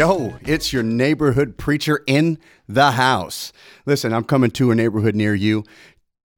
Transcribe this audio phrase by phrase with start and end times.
[0.00, 3.52] Yo, it's your neighborhood preacher in the house.
[3.84, 5.62] Listen, I'm coming to a neighborhood near you.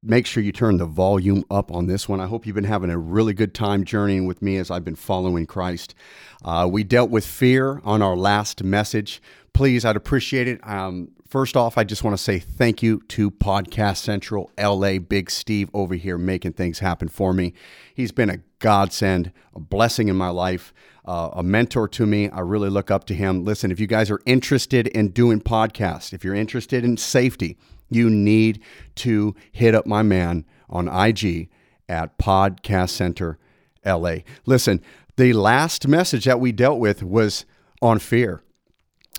[0.03, 2.19] Make sure you turn the volume up on this one.
[2.19, 4.97] I hope you've been having a really good time journeying with me as I've been
[4.97, 5.95] following Christ.
[6.43, 9.21] Uh, we dealt with fear on our last message.
[9.53, 10.59] Please, I'd appreciate it.
[10.67, 15.31] Um, first off, I just want to say thank you to Podcast Central LA, Big
[15.31, 17.53] Steve over here making things happen for me.
[17.95, 20.73] He's been a godsend, a blessing in my life
[21.05, 22.29] uh, a mentor to me.
[22.29, 23.43] I really look up to him.
[23.43, 27.57] Listen, if you guys are interested in doing podcasts, if you're interested in safety,
[27.89, 28.61] you need
[28.95, 31.49] to hit up my man on IG
[31.87, 33.37] at Podcast Center
[33.85, 34.17] LA.
[34.45, 34.81] Listen,
[35.17, 37.45] the last message that we dealt with was
[37.81, 38.41] on fear.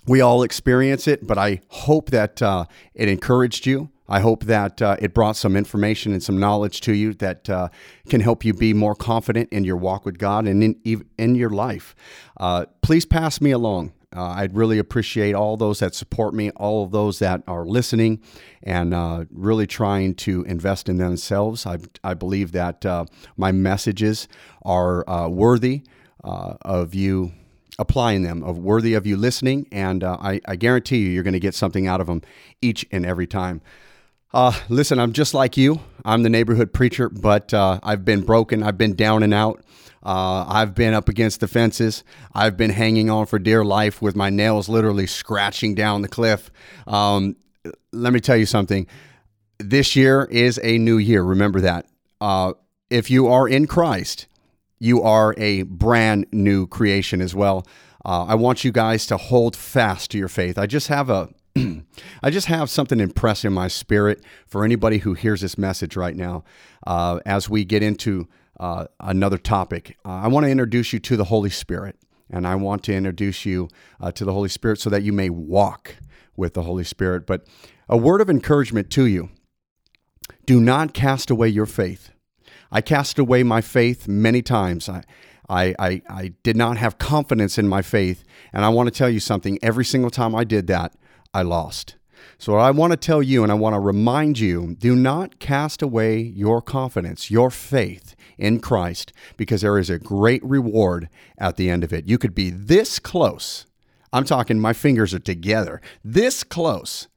[0.07, 3.89] We all experience it, but I hope that uh, it encouraged you.
[4.07, 7.69] I hope that uh, it brought some information and some knowledge to you that uh,
[8.07, 11.49] can help you be more confident in your walk with God and in, in your
[11.49, 11.95] life.
[12.37, 13.93] Uh, please pass me along.
[14.15, 18.21] Uh, I'd really appreciate all those that support me, all of those that are listening
[18.63, 21.65] and uh, really trying to invest in themselves.
[21.65, 24.29] I, I believe that uh, my messages
[24.63, 25.83] are worthy
[26.23, 27.33] of you
[27.77, 31.39] applying them, of worthy of you listening, and I, I guarantee you, you're going to
[31.39, 32.21] get something out of them
[32.61, 33.61] each and every time.
[34.35, 35.79] Uh, listen, I'm just like you.
[36.03, 38.63] I'm the neighborhood preacher, but uh, I've been broken.
[38.63, 39.63] I've been down and out.
[40.03, 42.03] Uh, I've been up against the fences.
[42.33, 46.51] I've been hanging on for dear life with my nails literally scratching down the cliff.
[46.85, 47.37] Um,
[47.93, 48.87] let me tell you something.
[49.59, 51.23] This year is a new year.
[51.23, 51.85] Remember that.
[52.19, 52.55] Uh,
[52.89, 54.27] if you are in Christ,
[54.79, 57.65] you are a brand new creation as well.
[58.03, 60.57] Uh, I want you guys to hold fast to your faith.
[60.57, 61.29] I just have a
[62.23, 66.15] I just have something impressed in my spirit for anybody who hears this message right
[66.15, 66.43] now.
[66.85, 68.27] Uh, as we get into
[68.59, 71.97] uh, another topic, uh, I want to introduce you to the Holy Spirit.
[72.29, 73.69] And I want to introduce you
[74.01, 75.95] uh, to the Holy Spirit so that you may walk
[76.35, 77.27] with the Holy Spirit.
[77.27, 77.45] But
[77.87, 79.29] a word of encouragement to you
[80.45, 82.09] do not cast away your faith.
[82.71, 84.89] I cast away my faith many times.
[84.89, 85.03] I,
[85.47, 88.23] I, I, I did not have confidence in my faith.
[88.51, 90.93] And I want to tell you something every single time I did that,
[91.35, 91.97] I lost.
[92.37, 95.81] So I want to tell you and I want to remind you do not cast
[95.81, 101.69] away your confidence, your faith in Christ, because there is a great reward at the
[101.69, 102.07] end of it.
[102.07, 103.65] You could be this close.
[104.13, 107.09] I'm talking, my fingers are together, this close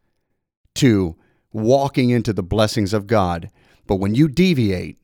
[0.75, 1.15] to
[1.53, 3.51] walking into the blessings of God.
[3.87, 4.99] But when you deviate,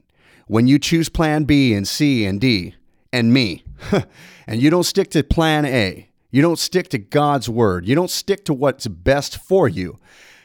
[0.49, 2.75] when you choose plan B and C and D
[3.13, 3.63] and me,
[4.49, 7.87] and you don't stick to plan A, you don't stick to God's word.
[7.87, 10.01] You don't stick to what's best for you.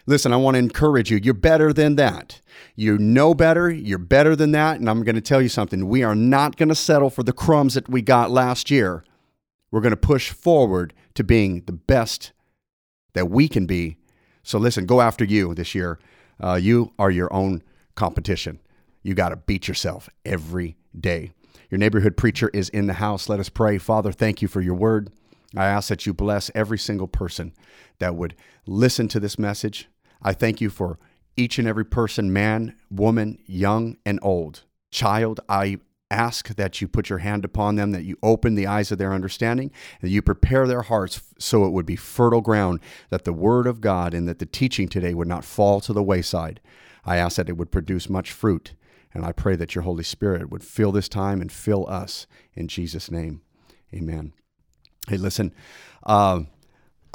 [0.06, 1.18] Listen, I want to encourage you.
[1.18, 2.42] You're better than that.
[2.76, 3.72] You know better.
[3.72, 4.80] You're better than that.
[4.80, 5.88] And I'm going to tell you something.
[5.88, 9.04] We are not going to settle for the crumbs that we got last year.
[9.72, 12.34] We're going to push forward to being the best
[13.14, 13.98] that we can be.
[14.44, 15.98] So listen, go after you this year.
[16.40, 17.64] Uh, you are your own
[17.96, 18.60] competition.
[19.02, 21.32] You got to beat yourself every day.
[21.72, 23.28] Your neighborhood preacher is in the house.
[23.28, 23.80] Let us pray.
[23.80, 25.10] Father, thank you for your word.
[25.56, 27.54] I ask that you bless every single person
[28.00, 28.36] that would
[28.68, 29.90] listen to this message.
[30.22, 31.00] I thank you for
[31.36, 34.64] each and every person, man, woman, young, and old.
[34.92, 35.78] Child, I
[36.12, 39.14] ask that you put your hand upon them, that you open the eyes of their
[39.14, 39.72] understanding,
[40.02, 42.80] that you prepare their hearts so it would be fertile ground,
[43.10, 46.04] that the word of God and that the teaching today would not fall to the
[46.04, 46.60] wayside.
[47.06, 48.74] I ask that it would produce much fruit,
[49.14, 52.28] and I pray that your Holy Spirit would fill this time and fill us.
[52.54, 53.42] In Jesus' name,
[53.94, 54.34] amen.
[55.10, 55.56] Hey, listen,
[56.04, 56.42] uh,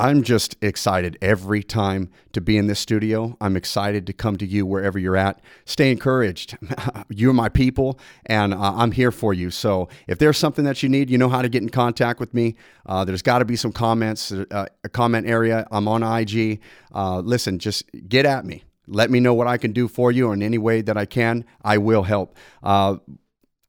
[0.00, 3.37] I'm just excited every time to be in this studio.
[3.41, 5.41] I'm excited to come to you wherever you're at.
[5.65, 6.59] Stay encouraged.
[7.09, 9.49] you're my people, and uh, I'm here for you.
[9.53, 12.34] So if there's something that you need, you know how to get in contact with
[12.34, 12.56] me.
[12.84, 15.65] Uh, there's got to be some comments, uh, a comment area.
[15.71, 16.59] I'm on IG.
[16.93, 18.65] Uh, listen, just get at me.
[18.88, 21.44] Let me know what I can do for you in any way that I can.
[21.62, 22.37] I will help.
[22.61, 22.97] Uh,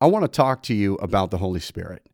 [0.02, 2.08] I want to talk to you about the Holy Spirit.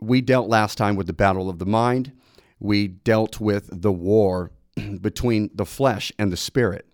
[0.00, 2.12] We dealt last time with the battle of the mind.
[2.58, 4.50] We dealt with the war
[5.00, 6.86] between the flesh and the spirit.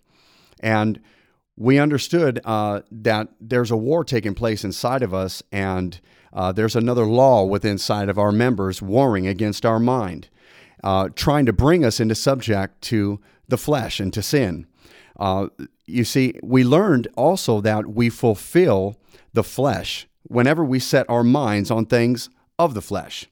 [0.60, 1.00] And
[1.56, 5.98] we understood uh, that there's a war taking place inside of us, and
[6.32, 10.28] uh, there's another law within inside of our members warring against our mind,
[10.84, 14.66] uh, trying to bring us into subject to the flesh and to sin.
[15.18, 15.46] Uh,
[15.86, 18.96] you see, we learned also that we fulfill
[19.32, 23.26] the flesh whenever we set our minds on things of the flesh.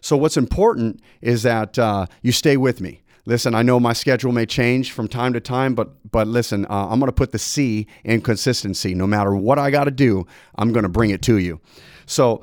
[0.00, 3.02] So, what's important is that uh, you stay with me.
[3.26, 6.88] Listen, I know my schedule may change from time to time, but but listen, uh,
[6.88, 8.94] I'm going to put the C in consistency.
[8.94, 11.60] No matter what I got to do, I'm going to bring it to you.
[12.06, 12.42] So,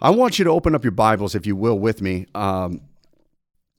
[0.00, 2.26] I want you to open up your Bibles, if you will, with me.
[2.34, 2.80] Um,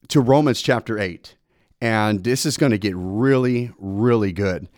[0.10, 1.36] to Romans chapter 8.
[1.82, 4.70] And this is going to get really, really good.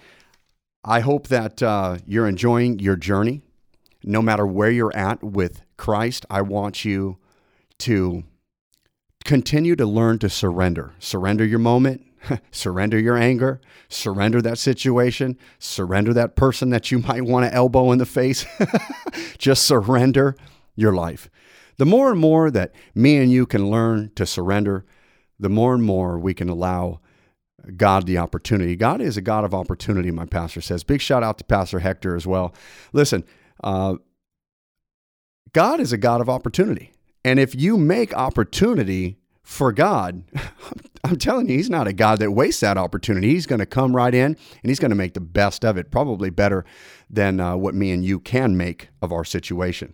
[0.84, 3.42] I hope that uh, you're enjoying your journey.
[4.04, 7.18] No matter where you're at with Christ, I want you
[7.80, 8.24] to
[9.24, 10.94] continue to learn to surrender.
[11.00, 12.04] Surrender your moment,
[12.52, 17.92] surrender your anger, surrender that situation, surrender that person that you might want to elbow
[17.92, 18.46] in the face.
[19.38, 20.36] Just surrender
[20.76, 21.30] your life.
[21.78, 24.86] The more and more that me and you can learn to surrender,
[25.40, 27.02] the more and more we can allow
[27.76, 28.76] God the opportunity.
[28.76, 30.84] God is a God of opportunity, my pastor says.
[30.84, 32.54] Big shout out to Pastor Hector as well.
[32.94, 33.24] Listen,
[33.64, 33.96] uh,
[35.54, 36.92] God is a God of opportunity.
[37.24, 40.24] And if you make opportunity for God,
[41.04, 43.30] I'm telling you, He's not a God that wastes that opportunity.
[43.30, 45.92] He's going to come right in and He's going to make the best of it,
[45.92, 46.66] probably better
[47.10, 49.94] than uh, what me and you can make of our situation.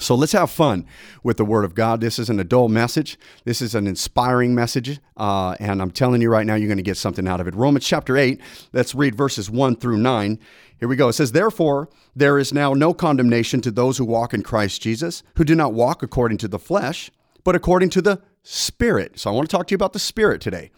[0.00, 0.86] So let's have fun
[1.22, 2.00] with the Word of God.
[2.00, 3.18] This isn't a dull message.
[3.44, 4.98] This is an inspiring message.
[5.16, 7.54] Uh, and I'm telling you right now, you're going to get something out of it.
[7.54, 8.40] Romans chapter 8,
[8.72, 10.38] let's read verses 1 through 9.
[10.78, 11.08] Here we go.
[11.08, 15.22] It says, Therefore, there is now no condemnation to those who walk in Christ Jesus,
[15.36, 17.10] who do not walk according to the flesh,
[17.44, 19.18] but according to the Spirit.
[19.18, 20.70] So I want to talk to you about the Spirit today.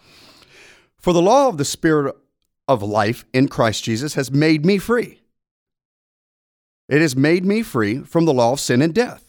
[0.99, 2.17] For the law of the Spirit
[2.67, 5.22] of life in Christ Jesus has made me free
[6.93, 9.25] it has made me free from the law of sin and death.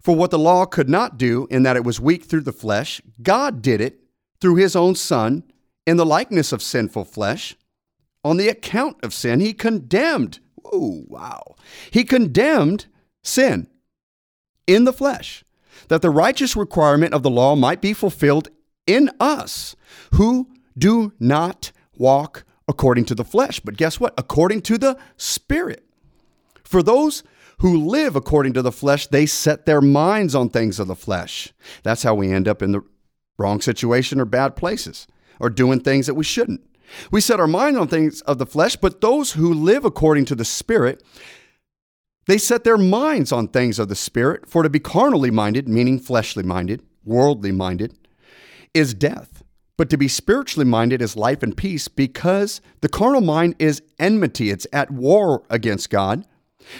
[0.00, 3.00] For what the law could not do, in that it was weak through the flesh,
[3.22, 4.00] God did it
[4.40, 5.44] through his own Son
[5.86, 7.56] in the likeness of sinful flesh.
[8.24, 10.40] On the account of sin, he condemned.
[10.64, 11.56] Oh, wow.
[11.90, 12.86] He condemned
[13.22, 13.68] sin
[14.66, 15.44] in the flesh,
[15.88, 18.48] that the righteous requirement of the law might be fulfilled
[18.86, 19.76] in us
[20.14, 24.14] who do not walk according to the flesh, but guess what?
[24.16, 25.84] According to the Spirit.
[26.70, 27.24] For those
[27.58, 31.52] who live according to the flesh, they set their minds on things of the flesh.
[31.82, 32.82] That's how we end up in the
[33.38, 35.08] wrong situation or bad places
[35.40, 36.60] or doing things that we shouldn't.
[37.10, 40.36] We set our mind on things of the flesh, but those who live according to
[40.36, 41.02] the Spirit,
[42.26, 44.48] they set their minds on things of the Spirit.
[44.48, 47.98] For to be carnally minded, meaning fleshly minded, worldly minded,
[48.74, 49.42] is death.
[49.76, 54.50] But to be spiritually minded is life and peace because the carnal mind is enmity.
[54.50, 56.24] It's at war against God.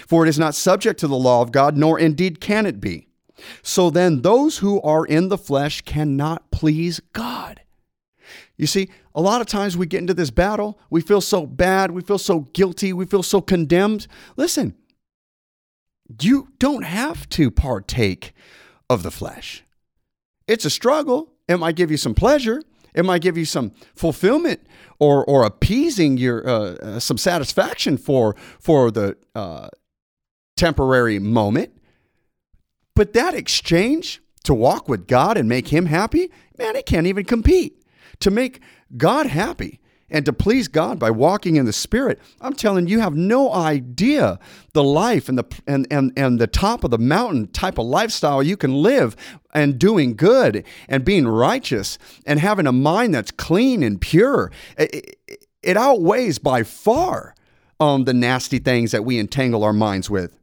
[0.07, 3.07] For it is not subject to the law of God, nor indeed can it be.
[3.63, 7.61] So then, those who are in the flesh cannot please God.
[8.55, 11.91] You see, a lot of times we get into this battle, we feel so bad,
[11.91, 14.07] we feel so guilty, we feel so condemned.
[14.37, 14.75] Listen,
[16.21, 18.33] you don't have to partake
[18.89, 19.63] of the flesh.
[20.47, 21.33] It's a struggle.
[21.47, 22.61] It might give you some pleasure.
[22.93, 24.61] It might give you some fulfillment
[24.99, 29.69] or or appeasing your uh, uh, some satisfaction for for the uh,
[30.55, 31.71] temporary moment.
[32.95, 37.25] But that exchange to walk with God and make Him happy, man, it can't even
[37.25, 37.77] compete.
[38.19, 38.61] To make
[38.97, 43.01] God happy and to please God by walking in the Spirit, I'm telling you, you
[43.01, 44.37] have no idea
[44.73, 48.43] the life and the and, and, and the top of the mountain type of lifestyle
[48.43, 49.15] you can live
[49.53, 54.51] and doing good and being righteous and having a mind that's clean and pure.
[54.77, 57.35] It, it, it outweighs by far
[57.79, 60.37] um, the nasty things that we entangle our minds with.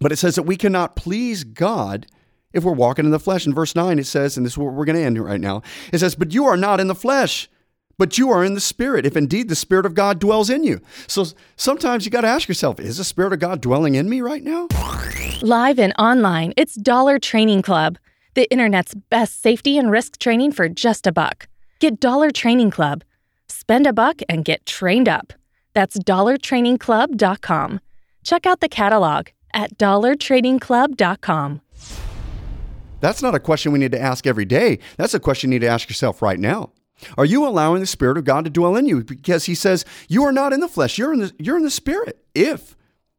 [0.00, 2.06] But it says that we cannot please God
[2.52, 3.46] if we're walking in the flesh.
[3.46, 5.62] In verse 9, it says, and this is where we're going to end right now
[5.92, 7.48] it says, But you are not in the flesh,
[7.98, 10.80] but you are in the Spirit, if indeed the Spirit of God dwells in you.
[11.06, 11.26] So
[11.56, 14.42] sometimes you got to ask yourself, is the Spirit of God dwelling in me right
[14.42, 14.68] now?
[15.42, 17.98] Live and online, it's Dollar Training Club,
[18.34, 21.46] the internet's best safety and risk training for just a buck.
[21.78, 23.04] Get Dollar Training Club.
[23.48, 25.32] Spend a buck and get trained up.
[25.74, 27.80] That's dollartrainingclub.com.
[28.22, 31.60] Check out the catalog at dollartrainingclub.com.
[33.00, 34.78] That's not a question we need to ask every day.
[34.96, 36.70] That's a question you need to ask yourself right now.
[37.16, 39.02] Are you allowing the Spirit of God to dwell in you?
[39.02, 41.70] Because He says you are not in the flesh, you're in the, you're in the
[41.70, 42.76] Spirit, if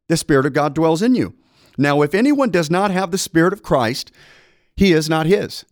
[0.08, 1.34] the Spirit of God dwells in you.
[1.78, 4.12] Now, if anyone does not have the Spirit of Christ,
[4.76, 5.66] he is not His.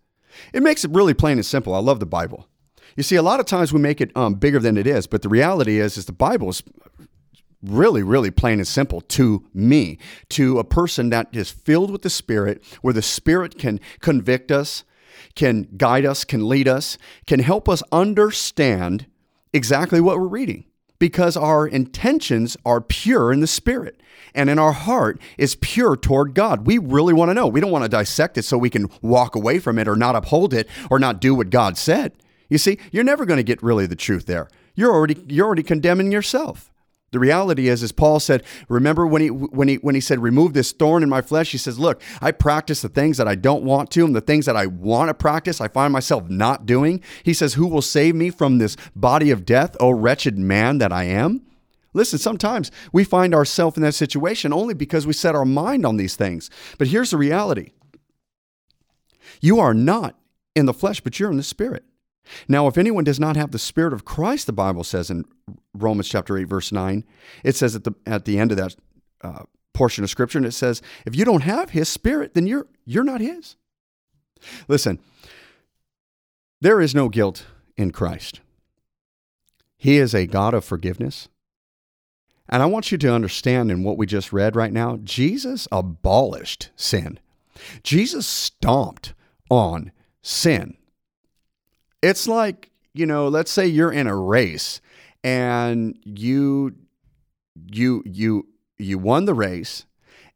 [0.53, 1.73] It makes it really plain and simple.
[1.73, 2.47] I love the Bible.
[2.95, 5.21] You see, a lot of times we make it um, bigger than it is, but
[5.21, 6.63] the reality is, is the Bible is
[7.61, 9.97] really, really plain and simple to me,
[10.29, 14.83] to a person that is filled with the Spirit, where the Spirit can convict us,
[15.35, 16.97] can guide us, can lead us,
[17.27, 19.05] can help us understand
[19.53, 20.65] exactly what we're reading
[20.99, 24.01] because our intentions are pure in the Spirit
[24.35, 26.67] and in our heart is pure toward God.
[26.67, 27.47] We really want to know.
[27.47, 30.15] We don't want to dissect it so we can walk away from it or not
[30.15, 32.11] uphold it or not do what God said.
[32.49, 34.49] You see, you're never going to get really the truth there.
[34.75, 36.71] You're already you're already condemning yourself
[37.11, 40.53] The reality is, as Paul said, remember when he when he when he said, "Remove
[40.53, 43.63] this thorn in my flesh." He says, "Look, I practice the things that I don't
[43.63, 47.01] want to, and the things that I want to practice, I find myself not doing."
[47.23, 50.91] He says, "Who will save me from this body of death, O wretched man that
[50.91, 51.41] I am?"
[51.93, 55.97] Listen, sometimes we find ourselves in that situation only because we set our mind on
[55.97, 56.51] these things.
[56.77, 57.71] But here's the reality:
[59.41, 60.15] you are not
[60.55, 61.85] in the flesh, but you're in the spirit.
[62.47, 65.25] Now, if anyone does not have the Spirit of Christ, the Bible says in
[65.73, 67.03] Romans chapter 8, verse 9,
[67.43, 68.75] it says at the, at the end of that
[69.21, 72.67] uh, portion of Scripture, and it says, if you don't have His Spirit, then you're,
[72.85, 73.55] you're not His.
[74.67, 74.99] Listen,
[76.61, 77.45] there is no guilt
[77.77, 78.41] in Christ.
[79.77, 81.29] He is a God of forgiveness.
[82.49, 86.69] And I want you to understand in what we just read right now, Jesus abolished
[86.75, 87.19] sin.
[87.83, 89.13] Jesus stomped
[89.49, 90.75] on sin.
[92.01, 94.81] It's like, you know, let's say you're in a race
[95.23, 96.75] and you
[97.71, 99.85] you you you won the race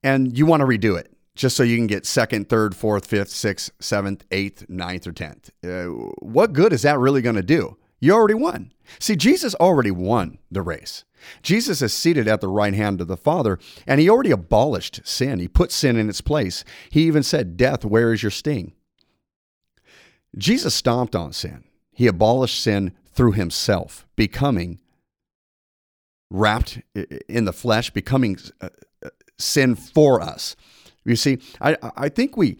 [0.04, 3.30] and you want to redo it just so you can get second, third, fourth, fifth,
[3.30, 5.50] sixth, seventh, eighth, ninth, or tenth.
[5.64, 5.86] Uh,
[6.20, 7.78] what good is that really going to do?
[8.00, 8.74] You already won.
[9.00, 11.06] See, Jesus already won the race.
[11.42, 15.40] Jesus is seated at the right hand of the Father, and he already abolished sin.
[15.40, 16.66] He put sin in its place.
[16.90, 18.74] He even said, Death, where is your sting?
[20.38, 21.64] Jesus stomped on sin.
[21.92, 24.80] He abolished sin through himself, becoming
[26.30, 26.82] wrapped
[27.30, 28.70] in the flesh, becoming uh,
[29.06, 30.56] uh, sin for us.
[31.06, 32.58] You see, I, I think we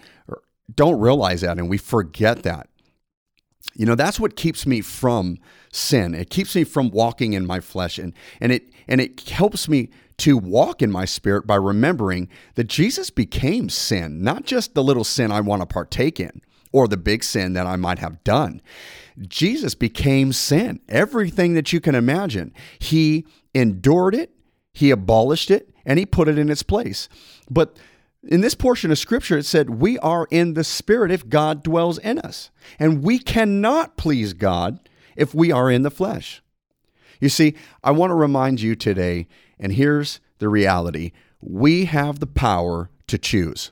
[0.74, 2.70] don't realize that and we forget that.
[3.74, 5.40] You know, that's what keeps me from
[5.72, 6.14] sin.
[6.14, 9.90] It keeps me from walking in my flesh and, and it and it helps me
[10.18, 15.06] to walk in my spirit by remembering that Jesus became sin, not just the little
[15.06, 16.42] sin I want to partake in
[16.74, 18.62] or the big sin that I might have done.
[19.20, 22.54] Jesus became sin, everything that you can imagine.
[22.80, 24.32] He endured it,
[24.74, 27.08] he abolished it, and he put it in its place.
[27.50, 27.78] But
[28.24, 32.00] in this portion of scripture, it said, We are in the Spirit if God dwells
[32.00, 32.50] in us.
[32.80, 34.80] And we cannot please God
[35.16, 36.42] if we are in the flesh.
[37.20, 39.28] You see, I want to remind you today,
[39.60, 43.72] and here's the reality we have the power to choose.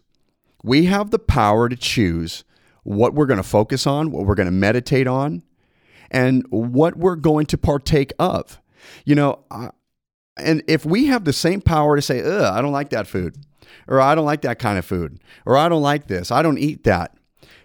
[0.63, 2.43] We have the power to choose
[2.83, 5.43] what we're going to focus on, what we're going to meditate on,
[6.09, 8.59] and what we're going to partake of.
[9.05, 9.43] You know,
[10.37, 13.37] and if we have the same power to say, Ugh, I don't like that food,
[13.87, 16.57] or I don't like that kind of food, or I don't like this, I don't
[16.57, 17.15] eat that,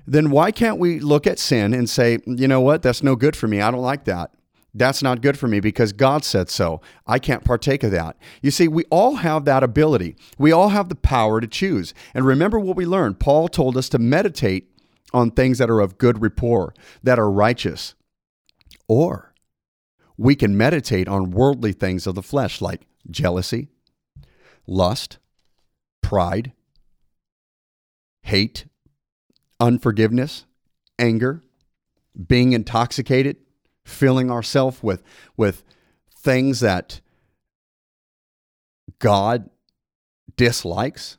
[0.07, 3.35] then why can't we look at sin and say, you know what, that's no good
[3.35, 4.31] for me, I don't like that.
[4.73, 6.83] That's not good for me because God said so.
[7.07, 8.19] I can't partake of that.
[8.43, 10.17] You see, we all have that ability.
[10.37, 11.95] We all have the power to choose.
[12.13, 13.19] And remember what we learned.
[13.19, 14.71] Paul told us to meditate
[15.13, 17.95] on things that are of good rapport, that are righteous.
[18.89, 19.35] Or
[20.17, 23.69] we can meditate on worldly things of the flesh like jealousy,
[24.67, 25.19] lust,
[26.03, 26.53] pride,
[28.23, 28.67] hate,
[29.61, 30.47] unforgiveness,
[30.99, 31.43] anger,
[32.27, 33.37] being intoxicated,
[33.85, 35.03] filling ourselves with,
[35.37, 35.63] with
[36.11, 37.01] things that
[38.99, 39.51] God
[40.37, 41.19] dislikes.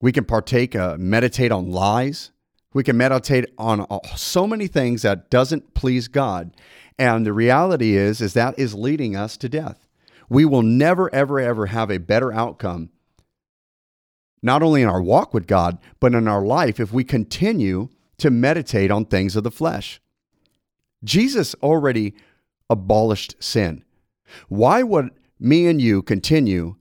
[0.00, 2.30] We can partake, uh, meditate on lies,
[2.74, 6.54] we can meditate on so many things that doesn't please God.
[6.98, 9.88] And the reality is is that is leading us to death.
[10.28, 12.90] We will never ever ever have a better outcome
[14.42, 17.88] not only in our walk with God, but in our life if we continue
[18.18, 20.02] to meditate on things of the flesh.
[21.02, 22.14] Jesus already
[22.68, 23.82] abolished sin.
[24.48, 26.76] Why would me and you continue?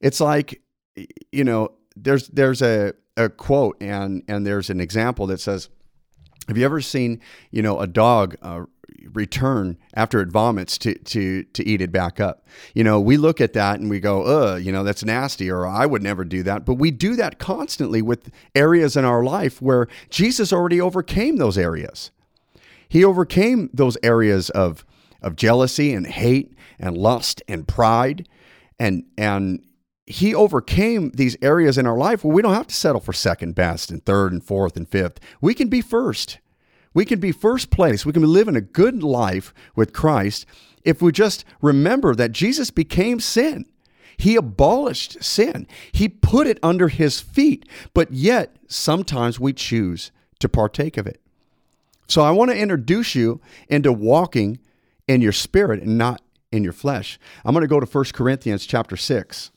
[0.00, 0.60] It's like
[1.32, 5.68] you know, there's there's a a quote and and there's an example that says,
[6.46, 7.20] "Have you ever seen
[7.50, 8.64] you know a dog?" Uh,
[9.12, 12.46] return after it vomits to to to eat it back up.
[12.74, 15.66] You know, we look at that and we go, "Uh, you know, that's nasty," or
[15.66, 19.60] "I would never do that." But we do that constantly with areas in our life
[19.60, 22.10] where Jesus already overcame those areas.
[22.88, 24.84] He overcame those areas of
[25.20, 28.28] of jealousy and hate and lust and pride
[28.78, 29.60] and and
[30.08, 33.54] he overcame these areas in our life where we don't have to settle for second
[33.54, 35.20] best and third and fourth and fifth.
[35.42, 36.38] We can be first.
[36.94, 38.06] We can be first place.
[38.06, 40.46] We can be living a good life with Christ
[40.82, 43.66] if we just remember that Jesus became sin.
[44.16, 45.66] He abolished sin.
[45.92, 51.20] He put it under his feet, but yet sometimes we choose to partake of it.
[52.08, 54.58] So I want to introduce you into walking
[55.06, 57.18] in your spirit and not in your flesh.
[57.44, 59.50] I'm going to go to 1 Corinthians chapter 6.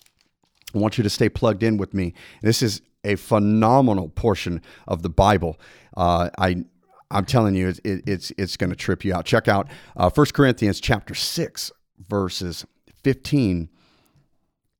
[0.74, 2.13] I want you to stay plugged in with me.
[2.42, 5.60] This is a phenomenal portion of the Bible.
[5.96, 6.66] Uh, I
[7.10, 9.25] I'm telling you, it, it's it's going to trip you out.
[9.25, 11.72] Check out uh, 1 Corinthians chapter six,
[12.08, 12.66] verses
[13.04, 13.70] 15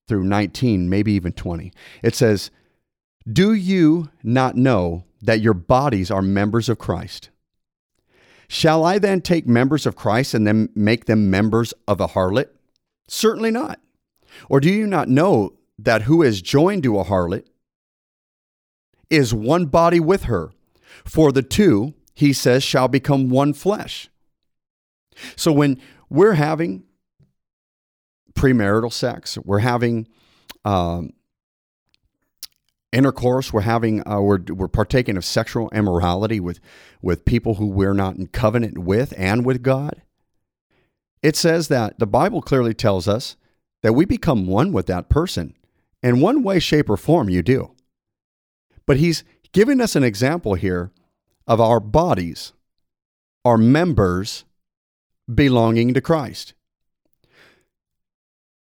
[0.08, 1.72] through 19, maybe even 20.
[2.04, 2.52] It says,
[3.32, 7.30] Do you not know that your bodies are members of Christ?
[8.48, 12.50] Shall I then take members of Christ and then make them members of a harlot?
[13.08, 13.80] Certainly not.
[14.50, 17.46] Or do you not know that who is joined to a harlot
[19.10, 20.52] is one body with her?
[21.06, 24.10] For the two, he says, shall become one flesh.
[25.36, 26.84] So when we're having
[28.34, 30.08] premarital sex, we're having
[30.64, 31.12] um,
[32.92, 36.60] intercourse, we're having uh, we're we're partaking of sexual immorality with
[37.02, 40.02] with people who we're not in covenant with and with God.
[41.22, 43.36] It says that the Bible clearly tells us
[43.84, 45.56] that we become one with that person.
[46.04, 47.72] In one way, shape, or form, you do.
[48.86, 50.92] But he's giving us an example here
[51.48, 52.54] of our bodies,
[53.46, 54.46] our members
[55.34, 56.54] belonging to Christ.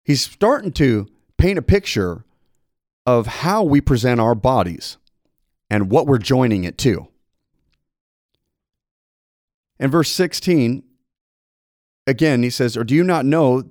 [0.05, 1.07] He's starting to
[1.39, 2.25] paint a picture
[3.07, 4.99] of how we present our bodies
[5.71, 7.09] and what we're joining it to.
[9.79, 10.83] In verse 16,
[12.07, 13.65] again, he says, Or do you not know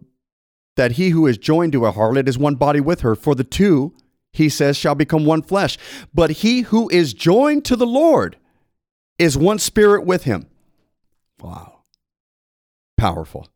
[0.75, 3.15] that he who is joined to a harlot is one body with her?
[3.15, 3.94] For the two,
[4.32, 5.77] he says, shall become one flesh.
[6.13, 8.38] But he who is joined to the Lord
[9.20, 10.48] is one spirit with him.
[11.39, 11.80] Wow.
[12.98, 13.48] Powerful.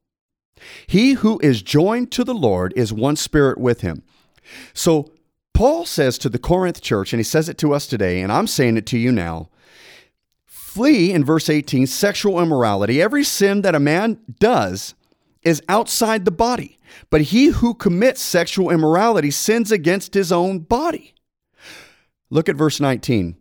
[0.86, 4.04] He who is joined to the Lord is one spirit with him.
[4.74, 5.12] So
[5.54, 8.48] Paul says to the Corinth church, and he says it to us today, and I'm
[8.48, 9.50] saying it to you now
[10.78, 13.02] flee, in verse 18, sexual immorality.
[13.02, 14.94] Every sin that a man does
[15.48, 16.78] is outside the body,
[17.10, 21.16] but he who commits sexual immorality sins against his own body.
[22.30, 23.38] Look at verse 19.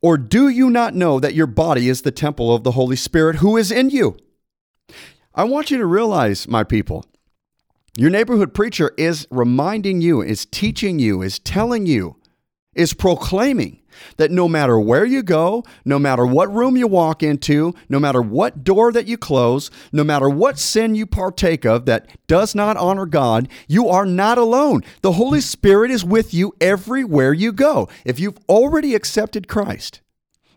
[0.00, 3.36] Or do you not know that your body is the temple of the Holy Spirit
[3.36, 4.16] who is in you?
[5.34, 7.04] I want you to realize, my people,
[7.96, 12.16] your neighborhood preacher is reminding you, is teaching you, is telling you,
[12.74, 13.80] is proclaiming
[14.16, 18.20] that no matter where you go, no matter what room you walk into, no matter
[18.20, 22.76] what door that you close, no matter what sin you partake of that does not
[22.76, 24.82] honor God, you are not alone.
[25.02, 27.88] The Holy Spirit is with you everywhere you go.
[28.04, 30.00] If you've already accepted Christ,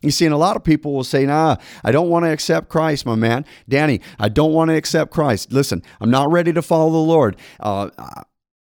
[0.02, 2.70] you see, and a lot of people will say, nah, I don't want to accept
[2.70, 3.46] Christ, my man.
[3.68, 5.52] Danny, I don't want to accept Christ.
[5.52, 7.36] Listen, I'm not ready to follow the Lord.
[7.60, 7.90] Uh,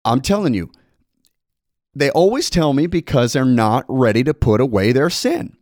[0.06, 0.72] I'm telling you,
[2.00, 5.56] they always tell me because they're not ready to put away their sin.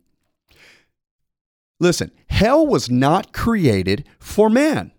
[1.80, 4.92] Listen, hell was not created for man.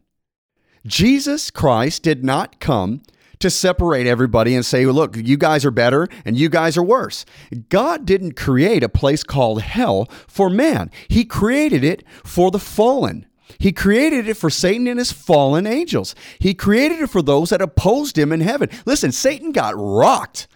[0.86, 3.02] Jesus Christ did not come
[3.40, 7.26] to separate everybody and say, look, you guys are better and you guys are worse.
[7.70, 13.26] God didn't create a place called hell for man, He created it for the fallen.
[13.58, 16.14] He created it for Satan and his fallen angels.
[16.38, 18.70] He created it for those that opposed him in heaven.
[18.86, 20.48] Listen, Satan got rocked.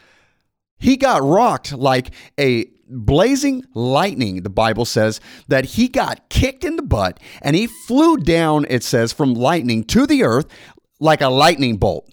[0.84, 6.76] He got rocked like a blazing lightning, the Bible says, that he got kicked in
[6.76, 10.46] the butt and he flew down, it says, from lightning to the earth
[11.00, 12.12] like a lightning bolt.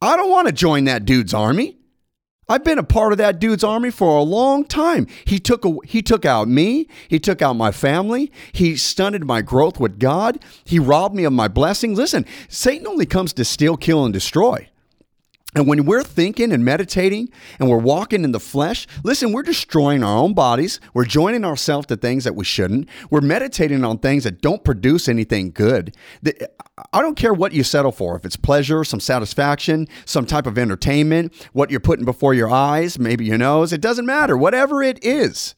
[0.00, 1.76] I don't want to join that dude's army.
[2.48, 5.08] I've been a part of that dude's army for a long time.
[5.24, 9.42] He took a, he took out me, he took out my family, he stunted my
[9.42, 11.98] growth with God, he robbed me of my blessings.
[11.98, 14.68] Listen, Satan only comes to steal, kill and destroy.
[15.54, 20.02] And when we're thinking and meditating and we're walking in the flesh, listen, we're destroying
[20.02, 20.80] our own bodies.
[20.94, 22.88] We're joining ourselves to things that we shouldn't.
[23.10, 25.94] We're meditating on things that don't produce anything good.
[26.92, 30.56] I don't care what you settle for, if it's pleasure, some satisfaction, some type of
[30.56, 34.38] entertainment, what you're putting before your eyes, maybe your nose, it doesn't matter.
[34.38, 35.54] Whatever it is.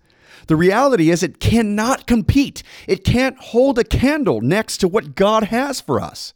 [0.49, 2.63] The reality is, it cannot compete.
[2.89, 6.35] It can't hold a candle next to what God has for us.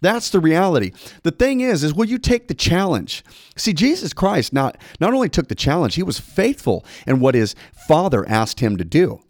[0.00, 0.92] That's the reality.
[1.22, 3.24] The thing is, is will you take the challenge?
[3.56, 7.54] See, Jesus Christ not, not only took the challenge, he was faithful in what his
[7.88, 9.20] father asked him to do.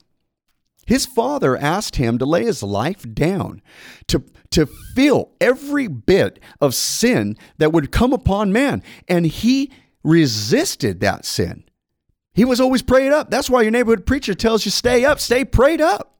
[0.86, 3.62] His father asked him to lay his life down,
[4.08, 8.82] to, to feel every bit of sin that would come upon man.
[9.08, 9.70] And he
[10.02, 11.64] resisted that sin.
[12.34, 13.30] He was always prayed up.
[13.30, 16.18] That's why your neighborhood preacher tells you stay up, stay prayed up.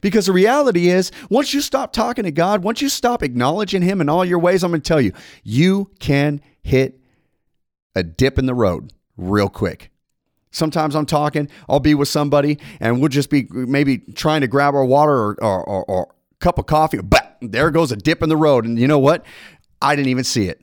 [0.00, 4.00] Because the reality is, once you stop talking to God, once you stop acknowledging Him
[4.00, 7.00] in all your ways, I'm going to tell you, you can hit
[7.94, 9.90] a dip in the road real quick.
[10.50, 14.74] Sometimes I'm talking, I'll be with somebody, and we'll just be maybe trying to grab
[14.74, 16.98] our water or, or, or, or cup of coffee.
[16.98, 18.64] But there goes a dip in the road.
[18.64, 19.24] And you know what?
[19.82, 20.60] I didn't even see it.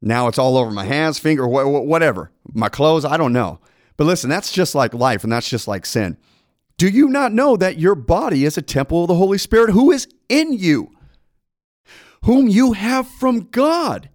[0.00, 2.30] Now it's all over my hands, finger, whatever.
[2.52, 3.58] My clothes, I don't know.
[3.96, 6.16] But listen, that's just like life, and that's just like sin.
[6.76, 9.90] Do you not know that your body is a temple of the Holy Spirit who
[9.90, 10.90] is in you,
[12.24, 14.08] whom you have from God,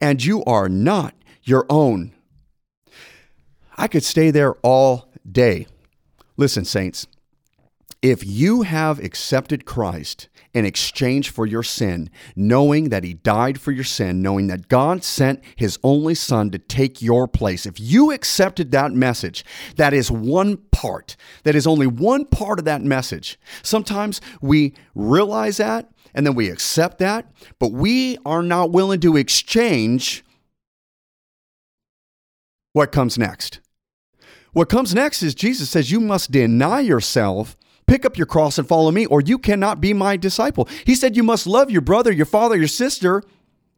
[0.00, 2.12] and you are not your own.
[3.76, 5.66] I could stay there all day.
[6.36, 7.06] Listen, saints,
[8.02, 13.72] if you have accepted Christ in exchange for your sin, knowing that He died for
[13.72, 18.10] your sin, knowing that God sent His only Son to take your place, if you
[18.10, 19.44] accepted that message,
[19.76, 23.38] that is one part, that is only one part of that message.
[23.62, 29.16] Sometimes we realize that and then we accept that, but we are not willing to
[29.16, 30.24] exchange
[32.72, 33.60] what comes next.
[34.52, 37.56] What comes next is Jesus says, You must deny yourself
[37.90, 40.68] Pick up your cross and follow me, or you cannot be my disciple.
[40.86, 43.20] He said you must love your brother, your father, your sister,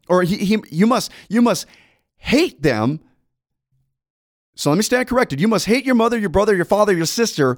[0.06, 1.64] or he, he, you must you must
[2.16, 3.00] hate them.
[4.54, 5.40] So let me stand corrected.
[5.40, 7.56] You must hate your mother, your brother, your father, your sister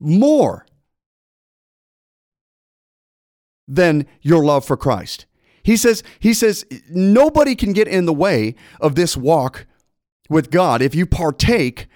[0.00, 0.66] more
[3.68, 5.26] than your love for Christ.
[5.62, 9.66] He says, he says, nobody can get in the way of this walk
[10.28, 11.86] with God if you partake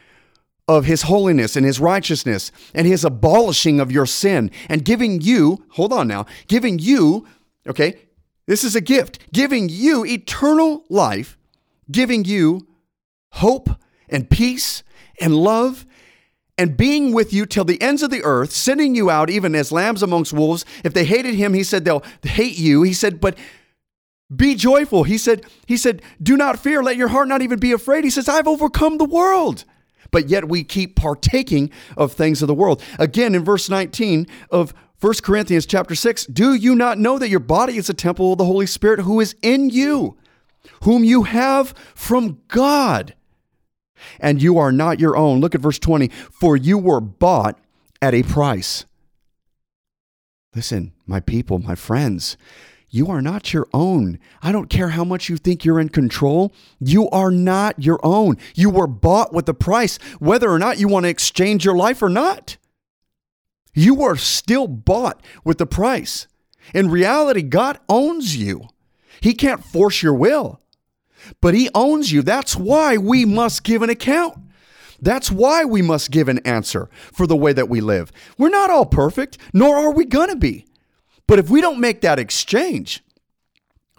[0.68, 5.64] of his holiness and his righteousness and his abolishing of your sin and giving you,
[5.70, 7.26] hold on now, giving you,
[7.66, 7.94] okay,
[8.46, 11.38] this is a gift, giving you eternal life,
[11.90, 12.66] giving you
[13.33, 13.70] hope
[14.09, 14.83] and peace
[15.20, 15.87] and love
[16.59, 19.72] and being with you till the ends of the earth, sending you out even as
[19.72, 20.64] lambs amongst wolves.
[20.85, 22.83] If they hated him, he said they'll hate you.
[22.83, 23.38] He said, but
[24.35, 25.04] be joyful.
[25.04, 28.04] He said, he said, do not fear, let your heart not even be afraid.
[28.04, 29.64] He says, I've overcome the world
[30.10, 32.82] but yet we keep partaking of things of the world.
[32.98, 37.40] Again, in verse 19 of 1 Corinthians chapter 6, do you not know that your
[37.40, 40.16] body is a temple of the Holy Spirit who is in you,
[40.82, 43.14] whom you have from God?
[44.20, 45.40] And you are not your own.
[45.40, 46.08] Look at verse 20.
[46.08, 47.58] For you were bought
[48.00, 48.84] at a price.
[50.54, 52.36] Listen, my people, my friends,
[52.90, 54.18] you are not your own.
[54.42, 56.55] I don't care how much you think you're in control.
[56.81, 58.37] You are not your own.
[58.55, 62.03] You were bought with a price, whether or not you want to exchange your life
[62.03, 62.57] or not.
[63.74, 66.27] You are still bought with the price.
[66.74, 68.68] In reality, God owns you.
[69.20, 70.61] He can't force your will,
[71.40, 72.22] but He owns you.
[72.22, 74.38] That's why we must give an account.
[75.01, 78.11] That's why we must give an answer for the way that we live.
[78.37, 80.67] We're not all perfect, nor are we going to be.
[81.28, 83.04] But if we don't make that exchange,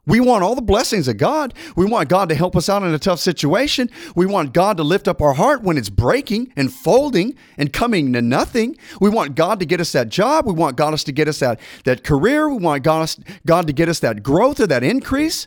[0.09, 1.53] we want all the blessings of God.
[1.75, 3.91] We want God to help us out in a tough situation.
[4.15, 8.11] We want God to lift up our heart when it's breaking and folding and coming
[8.13, 8.75] to nothing.
[8.99, 10.47] We want God to get us that job.
[10.47, 12.49] We want God to get us that, that career.
[12.49, 13.13] We want God,
[13.45, 15.45] God to get us that growth or that increase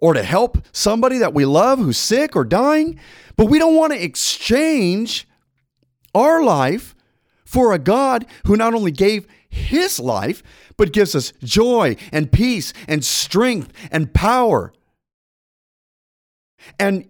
[0.00, 2.98] or to help somebody that we love who's sick or dying.
[3.36, 5.28] But we don't want to exchange
[6.16, 6.96] our life
[7.44, 10.42] for a God who not only gave his life,
[10.76, 14.72] but gives us joy and peace and strength and power.
[16.78, 17.08] And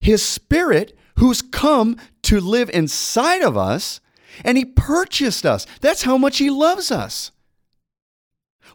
[0.00, 4.00] his spirit, who's come to live inside of us,
[4.44, 5.66] and he purchased us.
[5.80, 7.30] That's how much he loves us.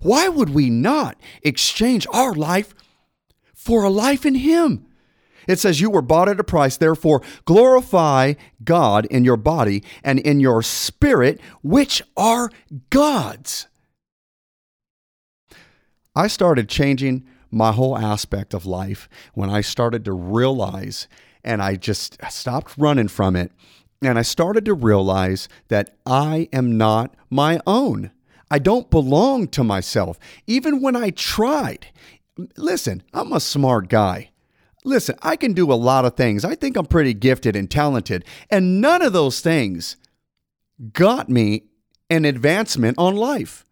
[0.01, 2.73] Why would we not exchange our life
[3.53, 4.85] for a life in him?
[5.47, 10.19] It says, You were bought at a price, therefore glorify God in your body and
[10.19, 12.49] in your spirit, which are
[12.89, 13.67] God's.
[16.15, 21.07] I started changing my whole aspect of life when I started to realize,
[21.43, 23.51] and I just stopped running from it,
[24.01, 28.11] and I started to realize that I am not my own.
[28.51, 30.19] I don't belong to myself.
[30.45, 31.87] Even when I tried,
[32.57, 34.29] listen, I'm a smart guy.
[34.85, 36.43] Listen, I can do a lot of things.
[36.43, 38.25] I think I'm pretty gifted and talented.
[38.49, 39.97] And none of those things
[40.91, 41.63] got me
[42.09, 43.65] an advancement on life.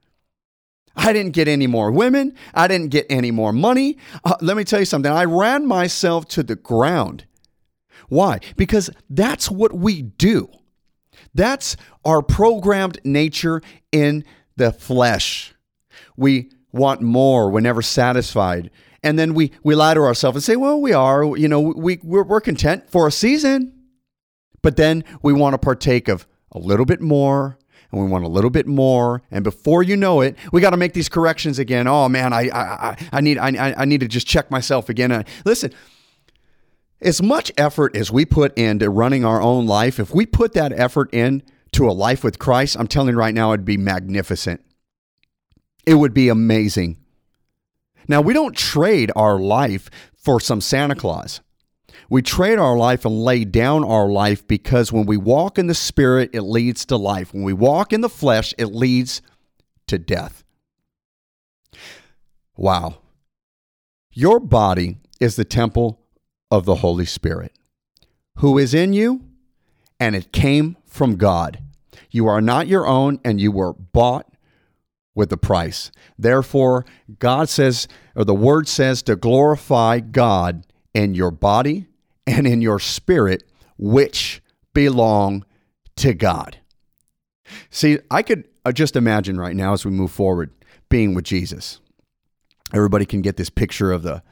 [0.95, 2.35] I didn't get any more women.
[2.53, 3.97] I didn't get any more money.
[4.23, 5.11] Uh, let me tell you something.
[5.11, 7.25] I ran myself to the ground.
[8.09, 8.39] Why?
[8.57, 10.49] Because that's what we do.
[11.33, 14.25] That's our programmed nature in
[14.57, 15.53] the flesh.
[16.17, 17.49] We want more.
[17.49, 18.69] We're never satisfied
[19.03, 21.99] and then we we lie to ourselves and say, well, we are, you know, we
[22.03, 23.73] we're, we're content for a season,
[24.61, 27.57] but then we want to partake of a little bit more.
[27.91, 30.77] And we want a little bit more, and before you know it, we got to
[30.77, 31.87] make these corrections again.
[31.87, 35.25] Oh man, I I, I need I, I need to just check myself again.
[35.43, 35.73] listen,
[37.01, 40.71] as much effort as we put into running our own life, if we put that
[40.71, 44.61] effort in to a life with Christ, I'm telling you right now, it'd be magnificent.
[45.85, 46.97] It would be amazing.
[48.07, 51.41] Now, we don't trade our life for some Santa Claus.
[52.09, 55.73] We trade our life and lay down our life because when we walk in the
[55.73, 57.33] Spirit, it leads to life.
[57.33, 59.21] When we walk in the flesh, it leads
[59.87, 60.43] to death.
[62.57, 62.97] Wow.
[64.11, 66.01] Your body is the temple
[66.49, 67.53] of the Holy Spirit,
[68.39, 69.23] who is in you,
[69.99, 71.59] and it came from God.
[72.09, 74.30] You are not your own, and you were bought
[75.13, 75.91] with the price.
[76.17, 76.85] Therefore,
[77.19, 81.87] God says, or the word says, to glorify God in your body
[82.27, 83.43] and in your spirit,
[83.77, 84.41] which
[84.73, 85.45] belong
[85.97, 86.57] to God.
[87.69, 90.51] See, I could uh, just imagine right now as we move forward
[90.89, 91.79] being with Jesus.
[92.73, 94.23] Everybody can get this picture of the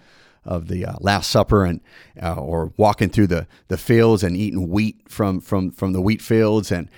[0.45, 1.81] of the uh, Last Supper and
[2.21, 6.21] uh, or walking through the the fields and eating wheat from from from the wheat
[6.21, 6.89] fields and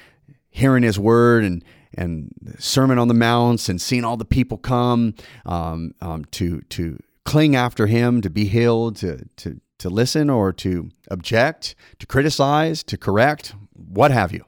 [0.50, 1.63] hearing His word and
[1.98, 5.14] and Sermon on the Mounts and seeing all the people come
[5.46, 10.54] um, um, to to cling after Him, to be healed, to to to listen or
[10.54, 14.46] to object, to criticize, to correct, what have you.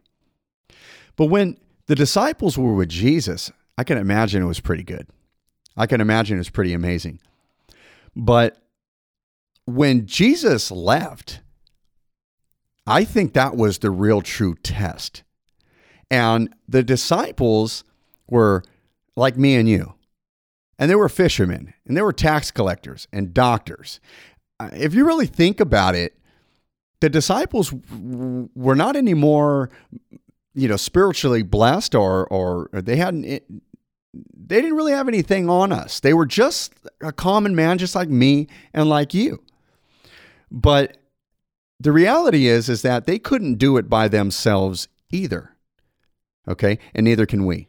[1.16, 5.08] But when the disciples were with Jesus, I can imagine it was pretty good.
[5.76, 7.20] I can imagine it was pretty amazing.
[8.16, 8.58] But
[9.66, 11.42] when Jesus left,
[12.86, 15.23] I think that was the real true test.
[16.10, 17.84] And the disciples
[18.28, 18.64] were
[19.16, 19.94] like me and you.
[20.80, 24.00] And they were fishermen, and they were tax collectors and doctors.
[24.60, 26.18] Uh, if you really think about it,
[27.00, 27.74] the disciples
[28.56, 29.70] were not anymore,
[30.56, 33.24] you know, spiritually blessed, or or they hadn't.
[33.24, 36.00] They didn't really have anything on us.
[36.00, 39.44] They were just a common man, just like me and like you.
[40.52, 40.98] But
[41.80, 45.53] the reality is, is that they couldn't do it by themselves either.
[46.48, 47.68] Okay, and neither can we.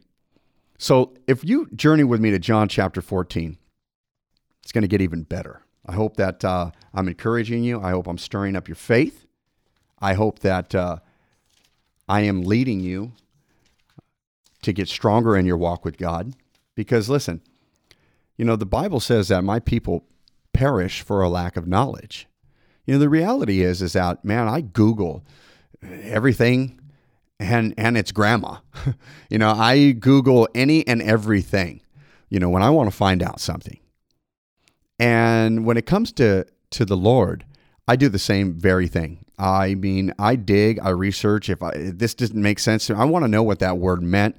[0.77, 3.57] So if you journey with me to John chapter 14,
[4.61, 5.61] it's going to get even better.
[5.85, 7.79] I hope that uh, I'm encouraging you.
[7.79, 9.25] I hope I'm stirring up your faith.
[9.99, 10.97] I hope that uh,
[12.09, 13.13] I am leading you
[14.63, 16.33] to get stronger in your walk with God.
[16.73, 17.41] Because listen,
[18.35, 20.05] you know, the Bible says that my people
[20.51, 22.27] perish for a lack of knowledge.
[22.85, 25.23] You know, the reality is, is that, man, I Google
[25.81, 26.79] everything
[27.39, 28.57] and and its grandma.
[29.29, 31.81] you know, I Google any and everything,
[32.29, 33.79] you know, when I want to find out something.
[34.99, 37.45] And when it comes to to the Lord,
[37.87, 39.25] I do the same very thing.
[39.37, 41.49] I mean, I dig, I research.
[41.49, 44.37] If, I, if this doesn't make sense, I want to know what that word meant.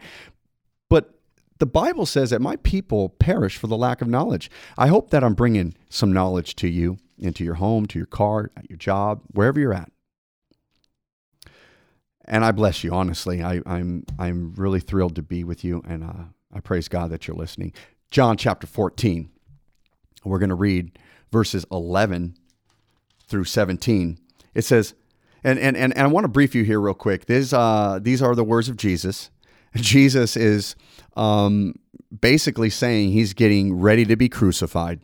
[0.89, 1.19] But
[1.59, 4.51] the Bible says that my people perish for the lack of knowledge.
[4.79, 8.51] I hope that I'm bringing some knowledge to you, into your home, to your car,
[8.57, 9.91] at your job, wherever you're at.
[12.29, 13.43] And I bless you, honestly.
[13.43, 17.11] I, am I'm, I'm really thrilled to be with you, and uh, I praise God
[17.11, 17.73] that you're listening.
[18.11, 19.31] John chapter 14.
[20.25, 20.99] We're going to read
[21.31, 22.37] verses 11
[23.29, 24.19] through 17.
[24.55, 24.95] It says,
[25.45, 27.27] and, and, and, and I want to brief you here real quick.
[27.27, 29.31] These, uh, these are the words of Jesus.
[29.77, 30.75] Jesus is
[31.17, 31.75] um,
[32.21, 35.01] basically saying he's getting ready to be crucified.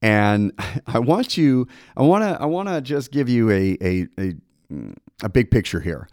[0.00, 0.52] And
[0.86, 4.34] I want you, I want to, I want to just give you a, a, a,
[5.24, 6.08] a big picture here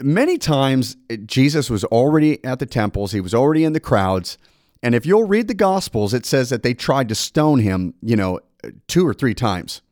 [0.00, 4.38] many times Jesus was already at the temples, he was already in the crowds,
[4.82, 8.16] and if you'll read the Gospels, it says that they tried to stone him, you
[8.16, 8.40] know,
[8.86, 9.82] two or three times.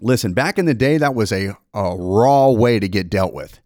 [0.00, 3.60] Listen, back in the day, that was a, a raw way to get dealt with.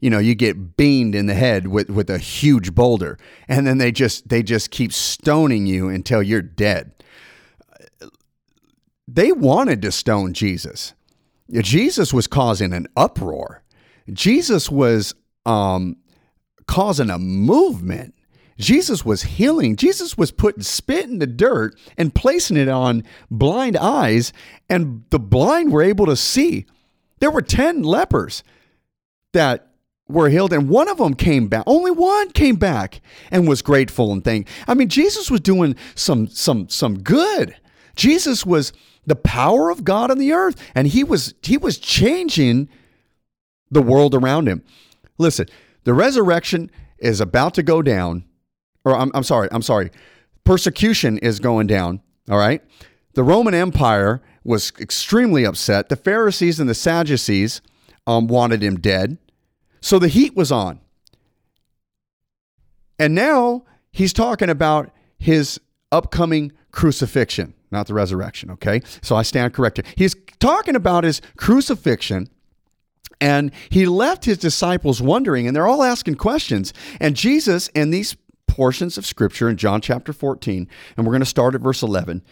[0.00, 3.78] You know, you get beamed in the head with, with a huge boulder, and then
[3.78, 6.92] they just they just keep stoning you until you're dead.
[9.06, 10.94] They wanted to stone Jesus.
[11.50, 13.61] Jesus was causing an uproar.
[14.10, 15.14] Jesus was
[15.46, 15.96] um,
[16.66, 18.14] causing a movement.
[18.58, 19.76] Jesus was healing.
[19.76, 24.32] Jesus was putting spit in the dirt and placing it on blind eyes,
[24.68, 26.66] and the blind were able to see.
[27.18, 28.42] There were 10 lepers
[29.32, 29.72] that
[30.08, 31.64] were healed, and one of them came back.
[31.66, 34.48] Only one came back and was grateful and thank.
[34.66, 37.56] I mean, Jesus was doing some some some good.
[37.96, 38.72] Jesus was
[39.06, 42.68] the power of God on the earth, and he was he was changing
[43.72, 44.62] the world around him.
[45.18, 45.48] Listen,
[45.82, 48.24] the resurrection is about to go down
[48.84, 49.90] or I'm, I'm sorry, I'm sorry.
[50.44, 52.00] Persecution is going down.
[52.30, 52.62] All right.
[53.14, 55.88] The Roman Empire was extremely upset.
[55.88, 57.60] The Pharisees and the Sadducees
[58.06, 59.18] um, wanted him dead.
[59.80, 60.80] So the heat was on.
[62.98, 68.50] And now he's talking about his upcoming crucifixion, not the resurrection.
[68.52, 68.80] Okay.
[69.02, 69.86] So I stand corrected.
[69.96, 72.28] He's talking about his crucifixion.
[73.22, 76.74] And he left his disciples wondering, and they're all asking questions.
[76.98, 78.16] And Jesus, in these
[78.48, 82.22] portions of scripture in John chapter 14, and we're going to start at verse 11.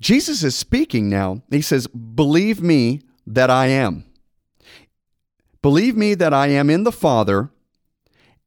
[0.00, 1.40] Jesus is speaking now.
[1.50, 4.04] He says, Believe me that I am.
[5.62, 7.48] Believe me that I am in the Father,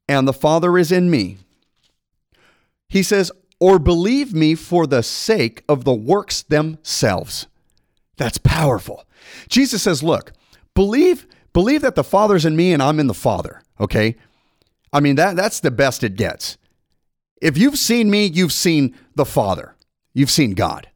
[0.08, 1.38] and the Father is in me.
[2.88, 7.48] He says, or believe me for the sake of the works themselves.
[8.18, 9.04] That's powerful.
[9.48, 10.32] Jesus says, look,
[10.74, 14.16] believe believe that the Father's in me and I'm in the Father, okay?
[14.92, 16.56] I mean that that's the best it gets.
[17.40, 19.76] If you've seen me, you've seen the Father.
[20.12, 20.88] You've seen God.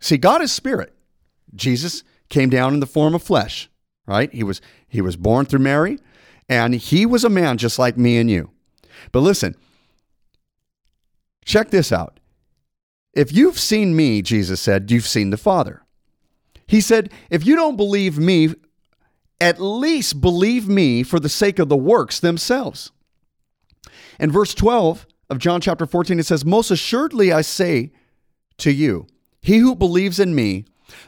[0.00, 0.94] See, God is spirit.
[1.54, 3.68] Jesus came down in the form of flesh,
[4.06, 4.32] right?
[4.32, 5.98] He was he was born through Mary,
[6.48, 8.50] and he was a man just like me and you.
[9.12, 9.56] But listen,
[11.44, 12.20] check this out.
[13.14, 15.82] If you've seen me, Jesus said, you've seen the Father.
[16.66, 18.54] He said, if you don't believe me,
[19.40, 22.90] at least believe me for the sake of the works themselves.
[24.18, 27.92] In verse 12 of John chapter 14, it says, Most assuredly I say
[28.58, 29.06] to you,
[29.40, 30.64] he who believes in me,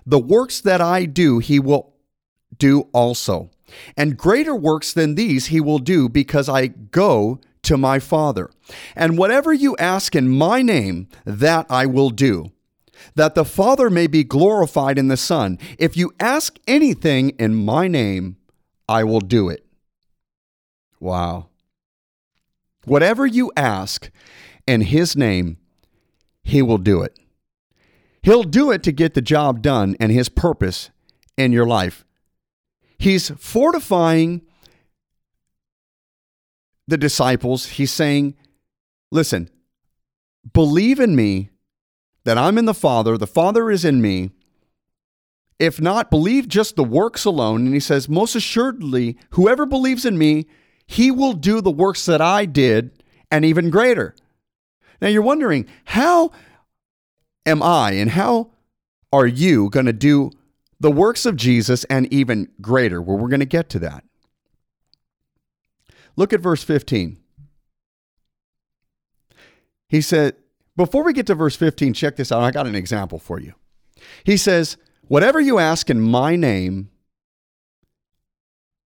[0.07, 1.95] the works that I do, he will
[2.57, 3.51] do also.
[3.97, 8.51] And greater works than these he will do because I go to my Father.
[8.95, 12.53] And whatever you ask in my name, that I will do,
[13.15, 15.59] that the Father may be glorified in the Son.
[15.79, 18.37] If you ask anything in my name,
[18.89, 19.65] I will do it.
[20.99, 21.49] Wow.
[22.85, 24.11] Whatever you ask
[24.67, 25.59] in his name,
[26.43, 27.19] he will do it.
[28.23, 30.91] He'll do it to get the job done and his purpose
[31.37, 32.05] in your life.
[32.99, 34.43] He's fortifying
[36.87, 37.67] the disciples.
[37.67, 38.35] He's saying,
[39.11, 39.49] listen,
[40.53, 41.51] believe in me
[42.25, 44.31] that I'm in the Father, the Father is in me.
[45.59, 47.67] If not, believe just the works alone.
[47.67, 50.47] And he says, most assuredly, whoever believes in me,
[50.87, 54.15] he will do the works that I did and even greater.
[55.01, 56.31] Now you're wondering, how
[57.47, 58.51] am I and how
[59.13, 60.31] are you going to do
[60.79, 63.03] the works of Jesus and even greater?
[63.03, 64.05] Well, we're going to get to that.
[66.17, 67.19] Look at verse 15.
[69.89, 70.37] He said,
[70.77, 72.43] before we get to verse 15, check this out.
[72.43, 73.55] I got an example for you.
[74.25, 74.77] He says,
[75.11, 76.89] Whatever you ask in my name,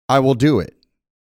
[0.09, 0.75] I will do it.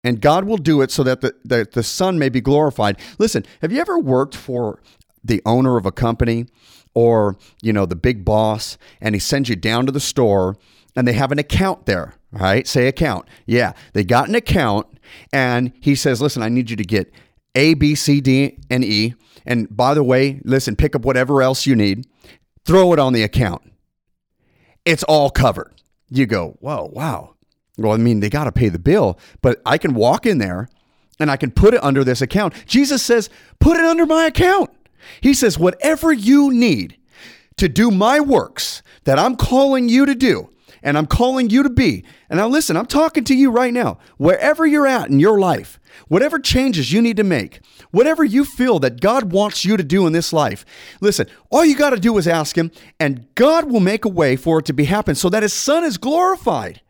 [0.04, 2.98] And God will do it so that the, that the Son may be glorified.
[3.20, 4.82] Listen, have you ever worked for
[5.24, 6.48] the owner of a company
[6.96, 10.58] or, you know, the big boss and he sends you down to the store
[10.96, 12.66] and they have an account there, right?
[12.68, 13.28] Say account.
[13.46, 14.88] Yeah, they got an account
[15.32, 17.12] and he says, listen, I need you to get
[17.58, 19.16] A, B, C, D, and E.
[19.46, 22.06] And by the way, listen, pick up whatever else you need,
[22.66, 23.64] throw it on the account.
[24.86, 25.74] It's all covered.
[26.10, 27.34] You go, whoa, wow.
[27.78, 30.70] Well, I mean, they got to pay the bill, but I can walk in there
[31.20, 32.54] and I can put it under this account.
[32.68, 34.70] Jesus says, put it under my account.
[35.22, 36.98] He says, whatever you need
[37.58, 40.50] to do my works that I'm calling you to do,
[40.82, 42.04] and I'm calling you to be.
[42.30, 43.98] And now listen, I'm talking to you right now.
[44.18, 47.60] Wherever you're at in your life, whatever changes you need to make,
[47.92, 50.66] whatever you feel that God wants you to do in this life,
[51.02, 54.36] listen, all you got to do is ask Him, and God will make a way
[54.36, 56.82] for it to be happen so that His Son is glorified.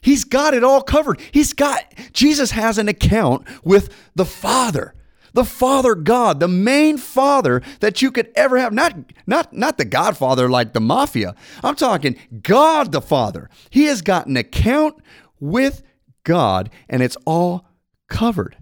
[0.00, 1.18] He's got it all covered.
[1.32, 4.94] He's got, Jesus has an account with the Father
[5.34, 8.72] the Father God, the main father that you could ever have.
[8.72, 11.34] Not, not, not the Godfather like the mafia.
[11.62, 13.50] I'm talking God the Father.
[13.68, 14.96] He has got an account
[15.40, 15.82] with
[16.22, 17.66] God, and it's all
[18.08, 18.56] covered.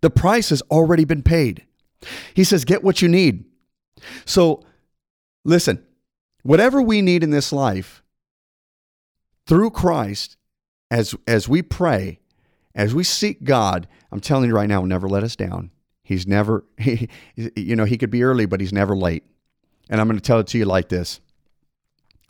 [0.00, 1.66] The price has already been paid.
[2.34, 3.44] He says, Get what you need.
[4.24, 4.64] So,
[5.44, 5.84] listen,
[6.42, 8.02] whatever we need in this life,
[9.46, 10.38] through Christ,
[10.90, 12.19] as, as we pray,
[12.74, 15.70] as we seek God, I'm telling you right now, never let us down.
[16.02, 19.24] He's never, he, you know, he could be early, but he's never late.
[19.88, 21.20] And I'm going to tell it to you like this.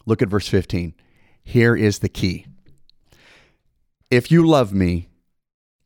[0.07, 0.94] Look at verse 15.
[1.42, 2.46] Here is the key.
[4.11, 5.09] If you love me,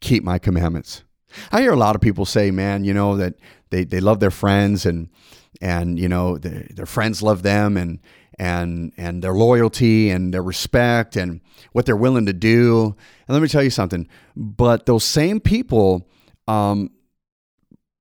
[0.01, 1.03] keep my commandments.
[1.51, 3.35] I hear a lot of people say, man, you know, that
[3.71, 5.11] they, they love their friends and,
[5.61, 7.99] and, you know, the, their friends love them and,
[8.38, 11.40] and and their loyalty and their respect and
[11.73, 12.97] what they're willing to do.
[13.27, 14.09] And let me tell you something.
[14.37, 16.09] But those same people
[16.49, 16.90] um,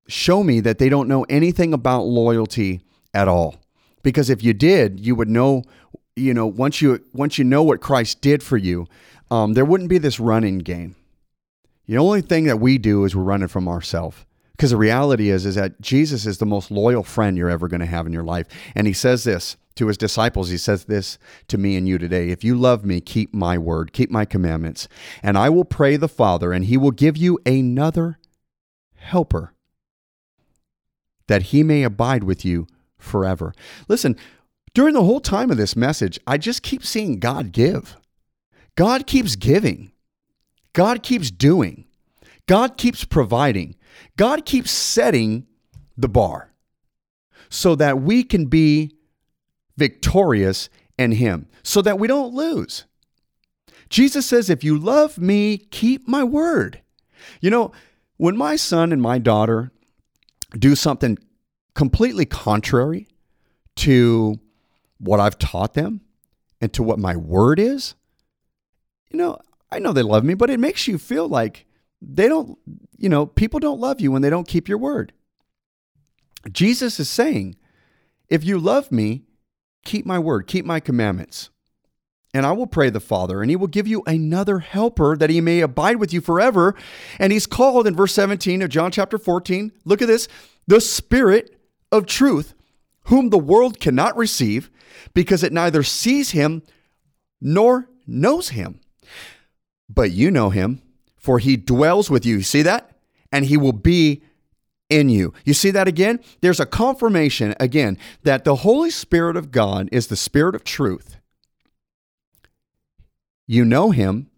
[0.08, 2.82] show me that they don't know anything about loyalty
[3.14, 3.56] at all.
[4.02, 5.64] Because if you did, you would know.
[6.16, 8.86] You know, once you once you know what Christ did for you,
[9.32, 10.96] um, there wouldn't be this running game.
[11.88, 14.24] The only thing that we do is we're running from ourselves.
[14.52, 17.80] Because the reality is, is that Jesus is the most loyal friend you're ever going
[17.80, 18.48] to have in your life.
[18.76, 20.50] And he says this to his disciples.
[20.50, 21.18] He says this
[21.48, 22.30] to me and you today.
[22.30, 24.88] If you love me, keep my word, keep my commandments,
[25.22, 28.20] and I will pray the Father, and he will give you another
[28.96, 29.54] helper
[31.28, 32.68] that he may abide with you
[32.98, 33.54] forever.
[33.88, 34.16] Listen,
[34.74, 37.96] during the whole time of this message, I just keep seeing God give.
[38.76, 39.92] God keeps giving.
[40.74, 41.86] God keeps doing.
[42.48, 43.76] God keeps providing.
[44.18, 45.46] God keeps setting
[45.96, 46.52] the bar
[47.50, 48.92] so that we can be
[49.78, 52.86] victorious in Him, so that we don't lose.
[53.90, 56.82] Jesus says, If you love me, keep my word.
[57.42, 57.72] You know,
[58.18, 59.72] when my son and my daughter
[60.58, 61.18] do something
[61.76, 63.08] completely contrary
[63.76, 64.40] to
[64.98, 66.02] what I've taught them
[66.62, 67.96] and to what my word is,
[69.10, 69.40] you know,
[69.72, 71.66] I know they love me, but it makes you feel like
[72.02, 72.58] they don't,
[72.98, 75.14] you know, people don't love you when they don't keep your word.
[76.52, 77.56] Jesus is saying,
[78.30, 79.24] if you love me,
[79.84, 81.50] keep my word, keep my commandments.
[82.34, 85.40] And I will pray the Father, and he will give you another helper that he
[85.40, 86.74] may abide with you forever.
[87.20, 89.72] And he's called in verse 17 of John chapter 14.
[89.86, 90.28] Look at this
[90.66, 91.60] the Spirit
[91.92, 92.56] of truth,
[93.04, 94.72] whom the world cannot receive
[95.14, 96.64] because it neither sees him
[97.40, 98.80] nor knows him.
[99.88, 100.82] But you know him,
[101.18, 102.42] for he dwells with you.
[102.42, 102.90] See that?
[103.32, 104.24] And he will be
[104.94, 105.34] in you.
[105.44, 106.20] You see that again?
[106.42, 111.18] There's a confirmation again that the Holy Spirit of God is the Spirit of truth.
[113.48, 114.30] You know him.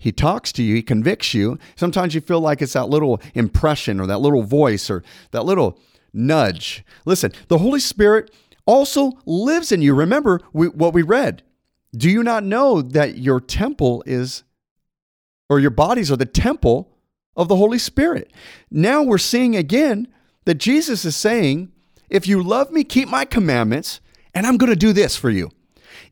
[0.00, 1.58] He talks to you, he convicts you.
[1.74, 5.78] Sometimes you feel like it's that little impression or that little voice or that little
[6.12, 6.84] nudge.
[7.04, 8.32] Listen, the Holy Spirit
[8.66, 9.94] also lives in you.
[9.94, 11.42] Remember we, what we read.
[11.96, 14.44] Do you not know that your temple is,
[15.48, 16.87] or your bodies are the temple
[17.38, 18.30] of the Holy Spirit?
[18.70, 20.08] Now we're seeing again
[20.44, 21.72] that Jesus is saying,
[22.10, 24.00] if you love me, keep my commandments,
[24.34, 25.50] and I'm going to do this for you.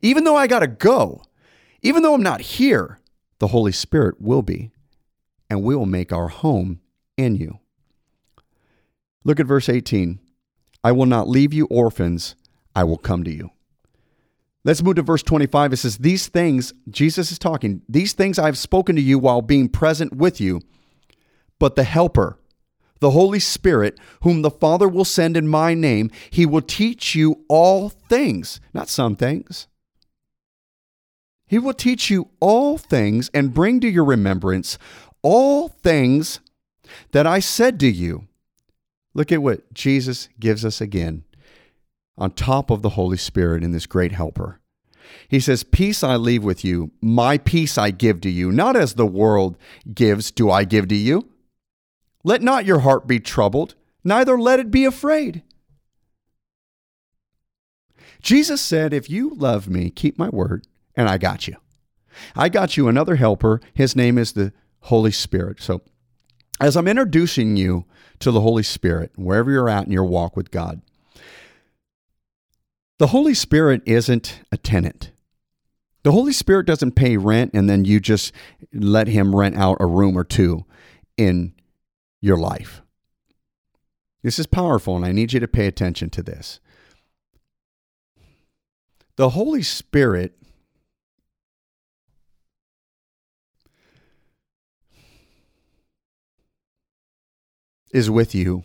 [0.01, 1.23] Even though I got to go,
[1.81, 2.99] even though I'm not here,
[3.39, 4.71] the Holy Spirit will be,
[5.49, 6.79] and we will make our home
[7.17, 7.59] in you.
[9.23, 10.19] Look at verse 18.
[10.83, 12.35] I will not leave you orphans,
[12.75, 13.49] I will come to you.
[14.63, 15.73] Let's move to verse 25.
[15.73, 19.41] It says, These things, Jesus is talking, these things I have spoken to you while
[19.41, 20.61] being present with you,
[21.59, 22.37] but the Helper,
[22.99, 27.43] the Holy Spirit, whom the Father will send in my name, he will teach you
[27.47, 29.67] all things, not some things.
[31.47, 34.77] He will teach you all things and bring to your remembrance
[35.21, 36.39] all things
[37.11, 38.27] that I said to you.
[39.13, 41.23] Look at what Jesus gives us again
[42.17, 44.59] on top of the Holy Spirit in this great helper.
[45.29, 48.93] He says, Peace I leave with you, my peace I give to you, not as
[48.93, 49.57] the world
[49.93, 51.29] gives, do I give to you.
[52.27, 55.43] Let not your heart be troubled, neither let it be afraid.
[58.21, 61.55] Jesus said, If you love me, keep my word, and I got you.
[62.35, 63.61] I got you another helper.
[63.73, 64.51] His name is the
[64.81, 65.61] Holy Spirit.
[65.61, 65.83] So,
[66.59, 67.85] as I'm introducing you
[68.19, 70.81] to the Holy Spirit, wherever you're at in your walk with God,
[72.99, 75.11] the Holy Spirit isn't a tenant.
[76.03, 78.33] The Holy Spirit doesn't pay rent and then you just
[78.73, 80.65] let him rent out a room or two
[81.15, 81.53] in
[82.21, 82.81] your life.
[84.23, 86.59] This is powerful, and I need you to pay attention to this.
[89.15, 90.37] The Holy Spirit
[97.91, 98.63] is with you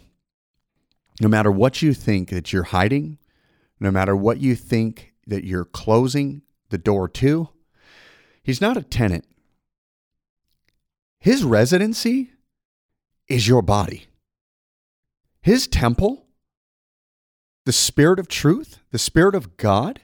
[1.21, 3.19] no matter what you think that you're hiding,
[3.79, 7.49] no matter what you think that you're closing the door to.
[8.43, 9.25] He's not a tenant.
[11.21, 12.32] His residency
[13.29, 14.07] is your body.
[15.41, 16.27] His temple,
[17.65, 20.01] the Spirit of truth, the Spirit of God,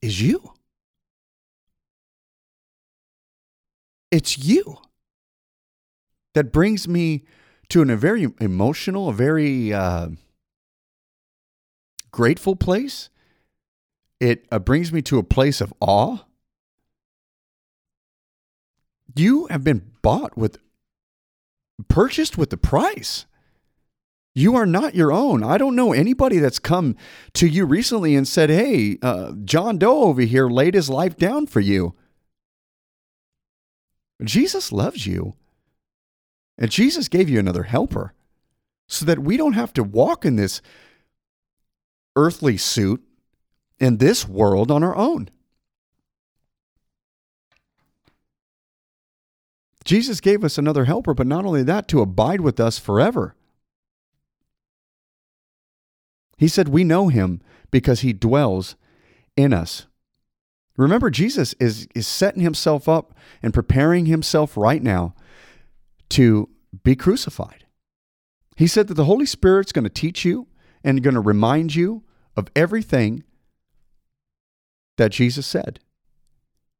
[0.00, 0.52] is you.
[4.10, 4.78] It's you
[6.34, 7.24] that brings me
[7.70, 10.08] to a very emotional, a very uh,
[12.10, 13.08] grateful place.
[14.20, 16.18] It uh, brings me to a place of awe.
[19.14, 20.58] You have been bought with,
[21.88, 23.26] purchased with the price.
[24.34, 25.42] You are not your own.
[25.42, 26.96] I don't know anybody that's come
[27.34, 31.46] to you recently and said, Hey, uh, John Doe over here laid his life down
[31.46, 31.94] for you.
[34.24, 35.34] Jesus loves you.
[36.58, 38.14] And Jesus gave you another helper
[38.86, 40.62] so that we don't have to walk in this
[42.14, 43.02] earthly suit
[43.78, 45.28] in this world on our own.
[49.84, 53.34] Jesus gave us another helper, but not only that, to abide with us forever.
[56.36, 58.76] He said, We know him because he dwells
[59.36, 59.86] in us.
[60.76, 65.14] Remember, Jesus is, is setting himself up and preparing himself right now
[66.10, 66.48] to
[66.82, 67.66] be crucified.
[68.56, 70.48] He said that the Holy Spirit's going to teach you
[70.84, 72.04] and going to remind you
[72.36, 73.24] of everything
[74.96, 75.80] that Jesus said.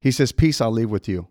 [0.00, 1.28] He says, Peace I'll leave with you.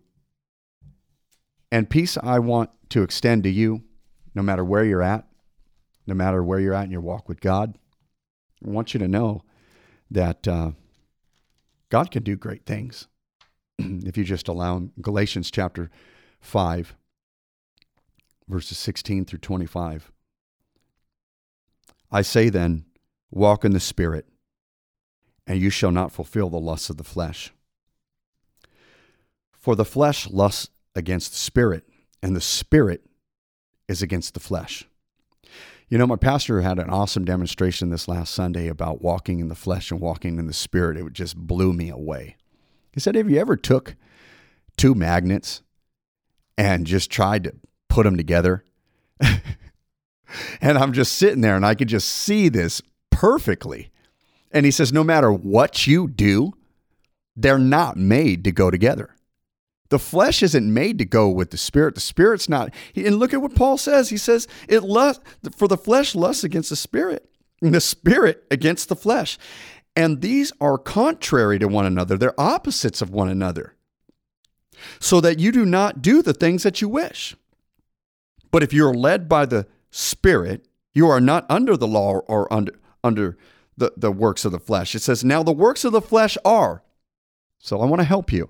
[1.72, 3.82] And peace I want to extend to you
[4.34, 5.26] no matter where you're at,
[6.06, 7.78] no matter where you're at in your walk with God,
[8.62, 9.42] I want you to know
[10.10, 10.72] that uh,
[11.88, 13.08] God can do great things
[13.78, 14.92] if you just allow Him.
[15.00, 15.90] Galatians chapter
[16.40, 16.94] 5,
[18.48, 20.12] verses 16 through 25.
[22.10, 22.84] I say then,
[23.30, 24.26] walk in the Spirit,
[25.46, 27.50] and you shall not fulfill the lusts of the flesh.
[29.52, 31.88] For the flesh lusts against the Spirit,
[32.22, 33.04] and the Spirit
[33.88, 34.84] is against the flesh.
[35.88, 39.54] You know, my pastor had an awesome demonstration this last Sunday about walking in the
[39.54, 40.96] flesh and walking in the Spirit.
[40.96, 42.36] It just blew me away.
[42.92, 43.96] He said, Have you ever took
[44.78, 45.60] two magnets
[46.56, 47.54] and just tried to
[47.90, 48.64] put them together?
[49.20, 52.80] and I'm just sitting there and I could just see this
[53.10, 53.90] perfectly.
[54.50, 56.54] And he says, No matter what you do,
[57.36, 59.14] they're not made to go together.
[59.92, 61.94] The flesh isn't made to go with the spirit.
[61.94, 62.72] The spirit's not.
[62.96, 64.08] And look at what Paul says.
[64.08, 65.20] He says, "It lust
[65.54, 67.28] for the flesh lusts against the spirit,
[67.60, 69.36] and the spirit against the flesh,
[69.94, 72.16] and these are contrary to one another.
[72.16, 73.74] They're opposites of one another,
[74.98, 77.36] so that you do not do the things that you wish.
[78.50, 82.72] But if you're led by the Spirit, you are not under the law or under
[83.04, 83.36] under
[83.76, 84.94] the, the works of the flesh.
[84.94, 86.82] It says, Now the works of the flesh are.
[87.58, 88.48] So I want to help you.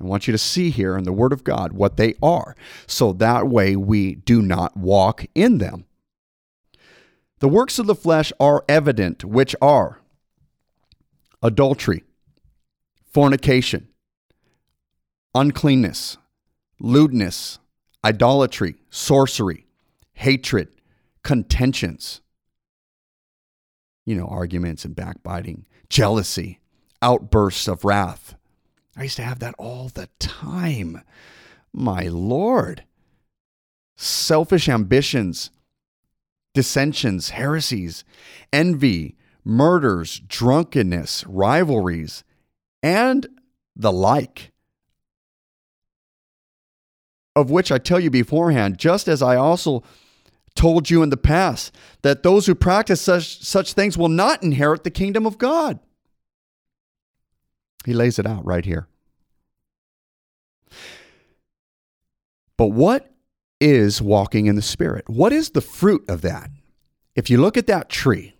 [0.00, 3.12] I want you to see here in the Word of God what they are, so
[3.12, 5.86] that way we do not walk in them.
[7.38, 10.00] The works of the flesh are evident, which are
[11.42, 12.02] adultery,
[13.12, 13.88] fornication,
[15.34, 16.16] uncleanness,
[16.80, 17.58] lewdness,
[18.04, 19.66] idolatry, sorcery,
[20.14, 20.68] hatred,
[21.22, 22.20] contentions,
[24.04, 26.60] you know, arguments and backbiting, jealousy,
[27.02, 28.36] outbursts of wrath.
[28.96, 31.02] I used to have that all the time.
[31.72, 32.84] My Lord.
[33.96, 35.50] Selfish ambitions,
[36.52, 38.04] dissensions, heresies,
[38.52, 42.24] envy, murders, drunkenness, rivalries,
[42.82, 43.26] and
[43.76, 44.52] the like.
[47.36, 49.82] Of which I tell you beforehand, just as I also
[50.54, 54.84] told you in the past, that those who practice such, such things will not inherit
[54.84, 55.78] the kingdom of God.
[57.84, 58.88] He lays it out right here.
[62.56, 63.12] But what
[63.60, 65.08] is walking in the Spirit?
[65.08, 66.50] What is the fruit of that?
[67.14, 68.34] If you look at that tree,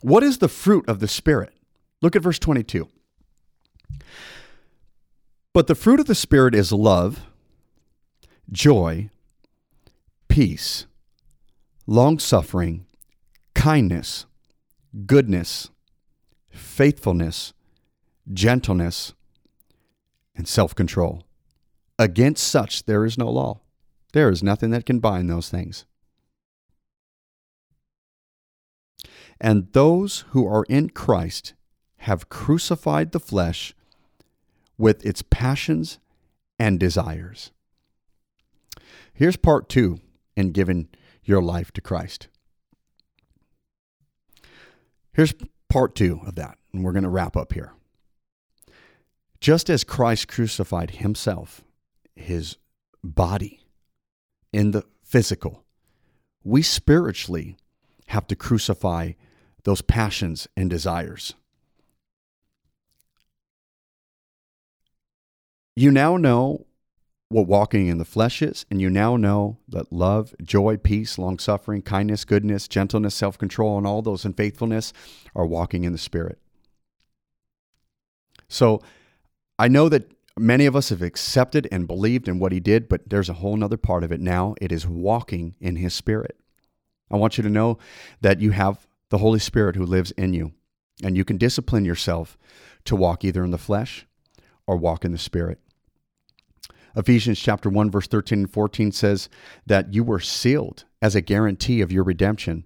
[0.00, 1.52] what is the fruit of the Spirit?
[2.02, 2.88] Look at verse 22.
[5.52, 7.22] But the fruit of the Spirit is love,
[8.52, 9.10] joy,
[10.28, 10.86] peace,
[11.86, 12.84] long suffering,
[13.54, 14.26] kindness,
[15.06, 15.70] goodness,
[16.50, 17.54] faithfulness,
[18.32, 19.14] gentleness,
[20.34, 21.24] and self control.
[21.98, 23.60] Against such there is no law.
[24.12, 25.84] There is nothing that can bind those things.
[29.40, 31.54] And those who are in Christ
[31.98, 33.74] have crucified the flesh
[34.78, 35.98] with its passions
[36.58, 37.50] and desires.
[39.12, 40.00] Here's part two
[40.36, 40.88] in giving
[41.22, 42.28] your life to Christ.
[45.12, 45.34] Here's
[45.68, 47.72] part two of that, and we're going to wrap up here.
[49.40, 51.62] Just as Christ crucified himself,
[52.14, 52.56] his
[53.04, 53.60] body,
[54.52, 55.64] in the physical,
[56.42, 57.56] we spiritually
[58.06, 59.12] have to crucify
[59.64, 61.34] those passions and desires.
[65.74, 66.66] You now know
[67.28, 71.38] what walking in the flesh is, and you now know that love, joy, peace, long
[71.38, 74.92] suffering, kindness, goodness, gentleness, self control, and all those in faithfulness
[75.34, 76.38] are walking in the Spirit.
[78.48, 78.80] So
[79.58, 83.08] I know that many of us have accepted and believed in what He did, but
[83.08, 84.54] there's a whole other part of it now.
[84.60, 86.38] It is walking in His Spirit.
[87.10, 87.78] I want you to know
[88.20, 90.52] that you have the Holy Spirit who lives in you,
[91.02, 92.36] and you can discipline yourself
[92.84, 94.06] to walk either in the flesh
[94.66, 95.60] or walk in the Spirit.
[96.96, 99.28] Ephesians chapter 1 verse 13 and 14 says
[99.66, 102.64] that you were sealed as a guarantee of your redemption.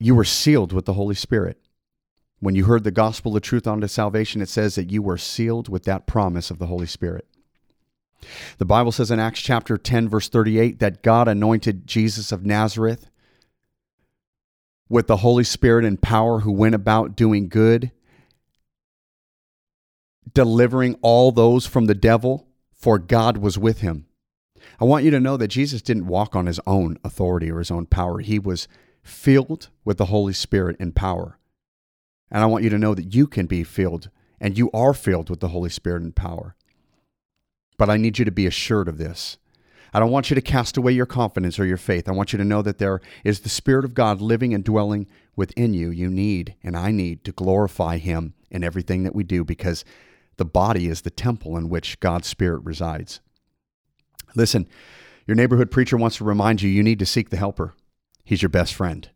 [0.00, 1.61] You were sealed with the Holy Spirit.
[2.42, 5.68] When you heard the gospel of truth unto salvation, it says that you were sealed
[5.68, 7.24] with that promise of the Holy Spirit.
[8.58, 13.08] The Bible says in Acts chapter 10 verse 38 that God anointed Jesus of Nazareth
[14.88, 17.92] with the Holy Spirit and power who went about doing good,
[20.34, 24.06] delivering all those from the devil for God was with him.
[24.80, 27.70] I want you to know that Jesus didn't walk on his own authority or his
[27.70, 28.18] own power.
[28.18, 28.66] He was
[29.00, 31.38] filled with the Holy Spirit and power.
[32.32, 34.08] And I want you to know that you can be filled
[34.40, 36.56] and you are filled with the Holy Spirit and power.
[37.78, 39.36] But I need you to be assured of this.
[39.94, 42.08] I don't want you to cast away your confidence or your faith.
[42.08, 45.06] I want you to know that there is the Spirit of God living and dwelling
[45.36, 45.90] within you.
[45.90, 49.84] You need, and I need, to glorify Him in everything that we do because
[50.38, 53.20] the body is the temple in which God's Spirit resides.
[54.34, 54.66] Listen,
[55.26, 57.74] your neighborhood preacher wants to remind you you need to seek the helper.
[58.24, 59.10] He's your best friend.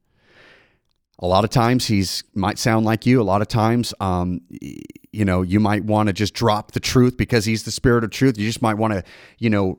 [1.19, 3.21] A lot of times he's might sound like you.
[3.21, 7.17] A lot of times, um, you know, you might want to just drop the truth
[7.17, 8.37] because he's the spirit of truth.
[8.37, 9.03] You just might want to,
[9.39, 9.79] you know,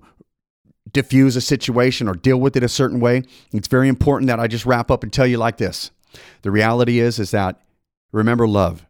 [0.91, 3.23] diffuse a situation or deal with it a certain way.
[3.51, 5.91] It's very important that I just wrap up and tell you like this.
[6.41, 7.61] The reality is, is that
[8.11, 8.87] remember love,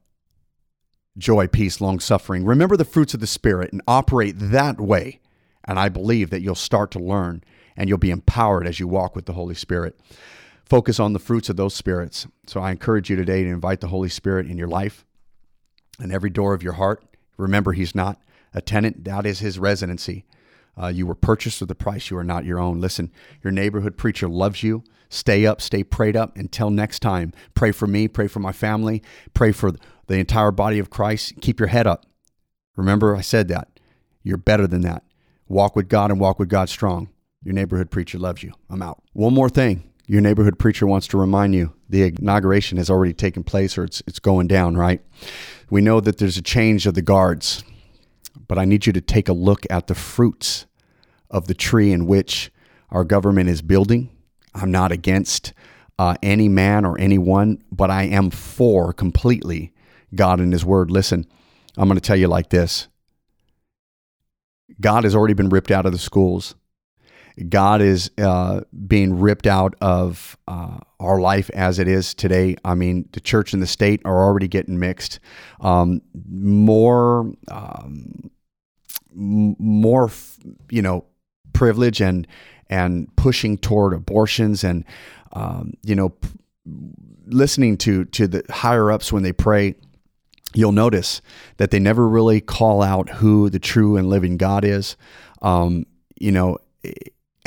[1.17, 2.45] joy, peace, long suffering.
[2.45, 5.19] Remember the fruits of the spirit and operate that way.
[5.65, 7.43] And I believe that you'll start to learn
[7.75, 9.99] and you'll be empowered as you walk with the Holy Spirit.
[10.69, 12.27] Focus on the fruits of those spirits.
[12.45, 15.05] So I encourage you today to invite the Holy Spirit in your life
[15.99, 17.03] and every door of your heart.
[17.37, 18.21] Remember, He's not
[18.53, 20.25] a tenant, that is His residency.
[20.81, 22.09] Uh, you were purchased with a price.
[22.09, 22.81] You are not your own.
[22.81, 23.11] Listen,
[23.43, 24.83] your neighborhood preacher loves you.
[25.09, 26.35] Stay up, stay prayed up.
[26.35, 29.01] Until next time, pray for me, pray for my family,
[29.33, 29.71] pray for
[30.07, 31.35] the entire body of Christ.
[31.41, 32.05] Keep your head up.
[32.75, 33.79] Remember, I said that.
[34.21, 35.03] You're better than that.
[35.47, 37.09] Walk with God and walk with God strong.
[37.41, 38.51] Your neighborhood preacher loves you.
[38.69, 39.01] I'm out.
[39.13, 39.91] One more thing.
[40.09, 44.01] Your neighborhood preacher wants to remind you the inauguration has already taken place or it's,
[44.07, 45.01] it's going down, right?
[45.69, 47.65] We know that there's a change of the guards,
[48.47, 50.65] but I need you to take a look at the fruits
[51.29, 52.51] of the tree in which
[52.89, 54.09] our government is building.
[54.55, 55.51] I'm not against
[55.99, 59.73] uh, any man or anyone, but I am for completely
[60.15, 60.89] God and His Word.
[60.89, 61.25] Listen,
[61.75, 62.87] I'm going to tell you like this
[64.79, 66.55] God has already been ripped out of the schools.
[67.49, 72.55] God is uh, being ripped out of uh, our life as it is today.
[72.65, 75.19] I mean, the church and the state are already getting mixed.
[75.61, 78.31] Um, more, um,
[79.13, 80.09] more,
[80.69, 81.05] you know,
[81.53, 82.27] privilege and
[82.69, 84.83] and pushing toward abortions and
[85.33, 86.29] um, you know, p-
[87.27, 89.75] listening to to the higher ups when they pray
[90.53, 91.21] you'll notice
[91.57, 94.95] that they never really call out who the true and living God is.
[95.41, 95.85] Um,
[96.19, 96.57] you know,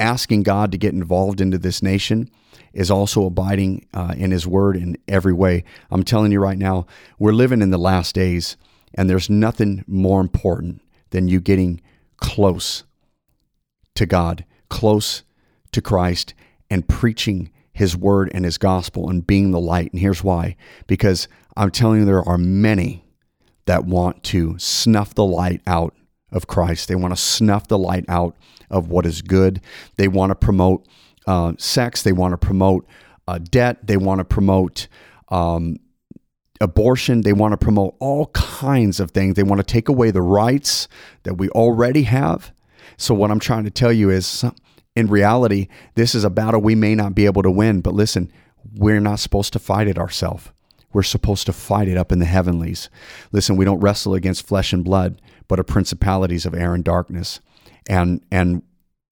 [0.01, 2.31] asking God to get involved into this nation
[2.73, 5.65] is also abiding uh, in His Word in every way.
[5.91, 6.87] I'm telling you right now,
[7.19, 8.57] we're living in the last days,
[8.95, 11.81] and there's nothing more important than you getting
[12.17, 12.85] close
[13.95, 15.23] to God, close
[15.73, 16.35] to Christ,
[16.71, 19.93] and preaching His Word and His gospel and being the light.
[19.93, 23.05] And here's why because I'm telling you, there are many
[23.67, 25.95] that want to snuff the light out
[26.33, 26.89] of Christ.
[26.89, 28.37] They want to snuff the light out
[28.71, 29.61] of what is good.
[29.97, 30.87] They want to promote
[31.27, 32.03] uh, sex.
[32.03, 32.87] They want to promote
[33.27, 33.87] uh, debt.
[33.87, 34.89] They want to promote
[35.29, 35.77] um,
[36.61, 37.23] abortion.
[37.23, 39.35] They want to promote all kinds of things.
[39.35, 40.89] They want to take away the rights
[41.25, 42.53] that we already have.
[42.97, 44.45] So, what I'm trying to tell you is
[44.97, 47.81] in reality, this is a battle we may not be able to win.
[47.81, 48.31] But listen,
[48.75, 50.51] we're not supposed to fight it ourselves.
[50.93, 52.91] We're supposed to fight it up in the heavenlies.
[53.31, 57.41] Listen, we don't wrestle against flesh and blood, but of principalities of air and darkness
[57.91, 58.63] and and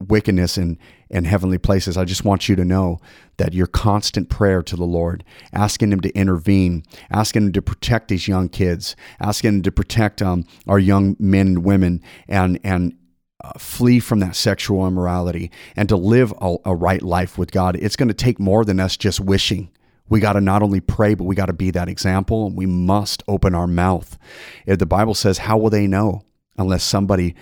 [0.00, 0.78] wickedness in,
[1.10, 1.96] in heavenly places.
[1.96, 3.00] I just want you to know
[3.36, 8.08] that your constant prayer to the Lord, asking Him to intervene, asking Him to protect
[8.08, 12.96] these young kids, asking Him to protect um, our young men and women, and and
[13.42, 17.76] uh, flee from that sexual immorality and to live a, a right life with God.
[17.76, 19.70] It's going to take more than us just wishing.
[20.08, 22.50] We got to not only pray, but we got to be that example.
[22.50, 24.16] We must open our mouth.
[24.64, 26.22] If the Bible says, How will they know
[26.56, 27.34] unless somebody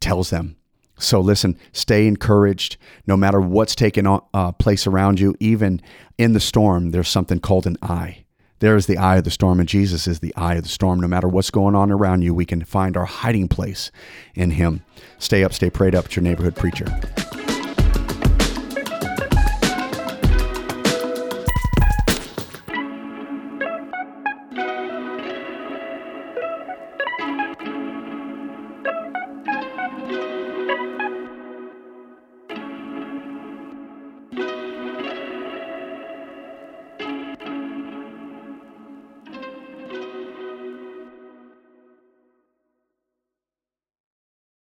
[0.00, 0.56] tells them?
[0.98, 2.76] So listen, stay encouraged
[3.06, 5.34] no matter what's taking uh, place around you.
[5.40, 5.80] Even
[6.18, 8.24] in the storm, there's something called an eye.
[8.60, 11.00] There is the eye of the storm, and Jesus is the eye of the storm.
[11.00, 13.90] No matter what's going on around you, we can find our hiding place
[14.34, 14.84] in Him.
[15.18, 16.06] Stay up, stay prayed up.
[16.06, 16.86] It's your neighborhood preacher.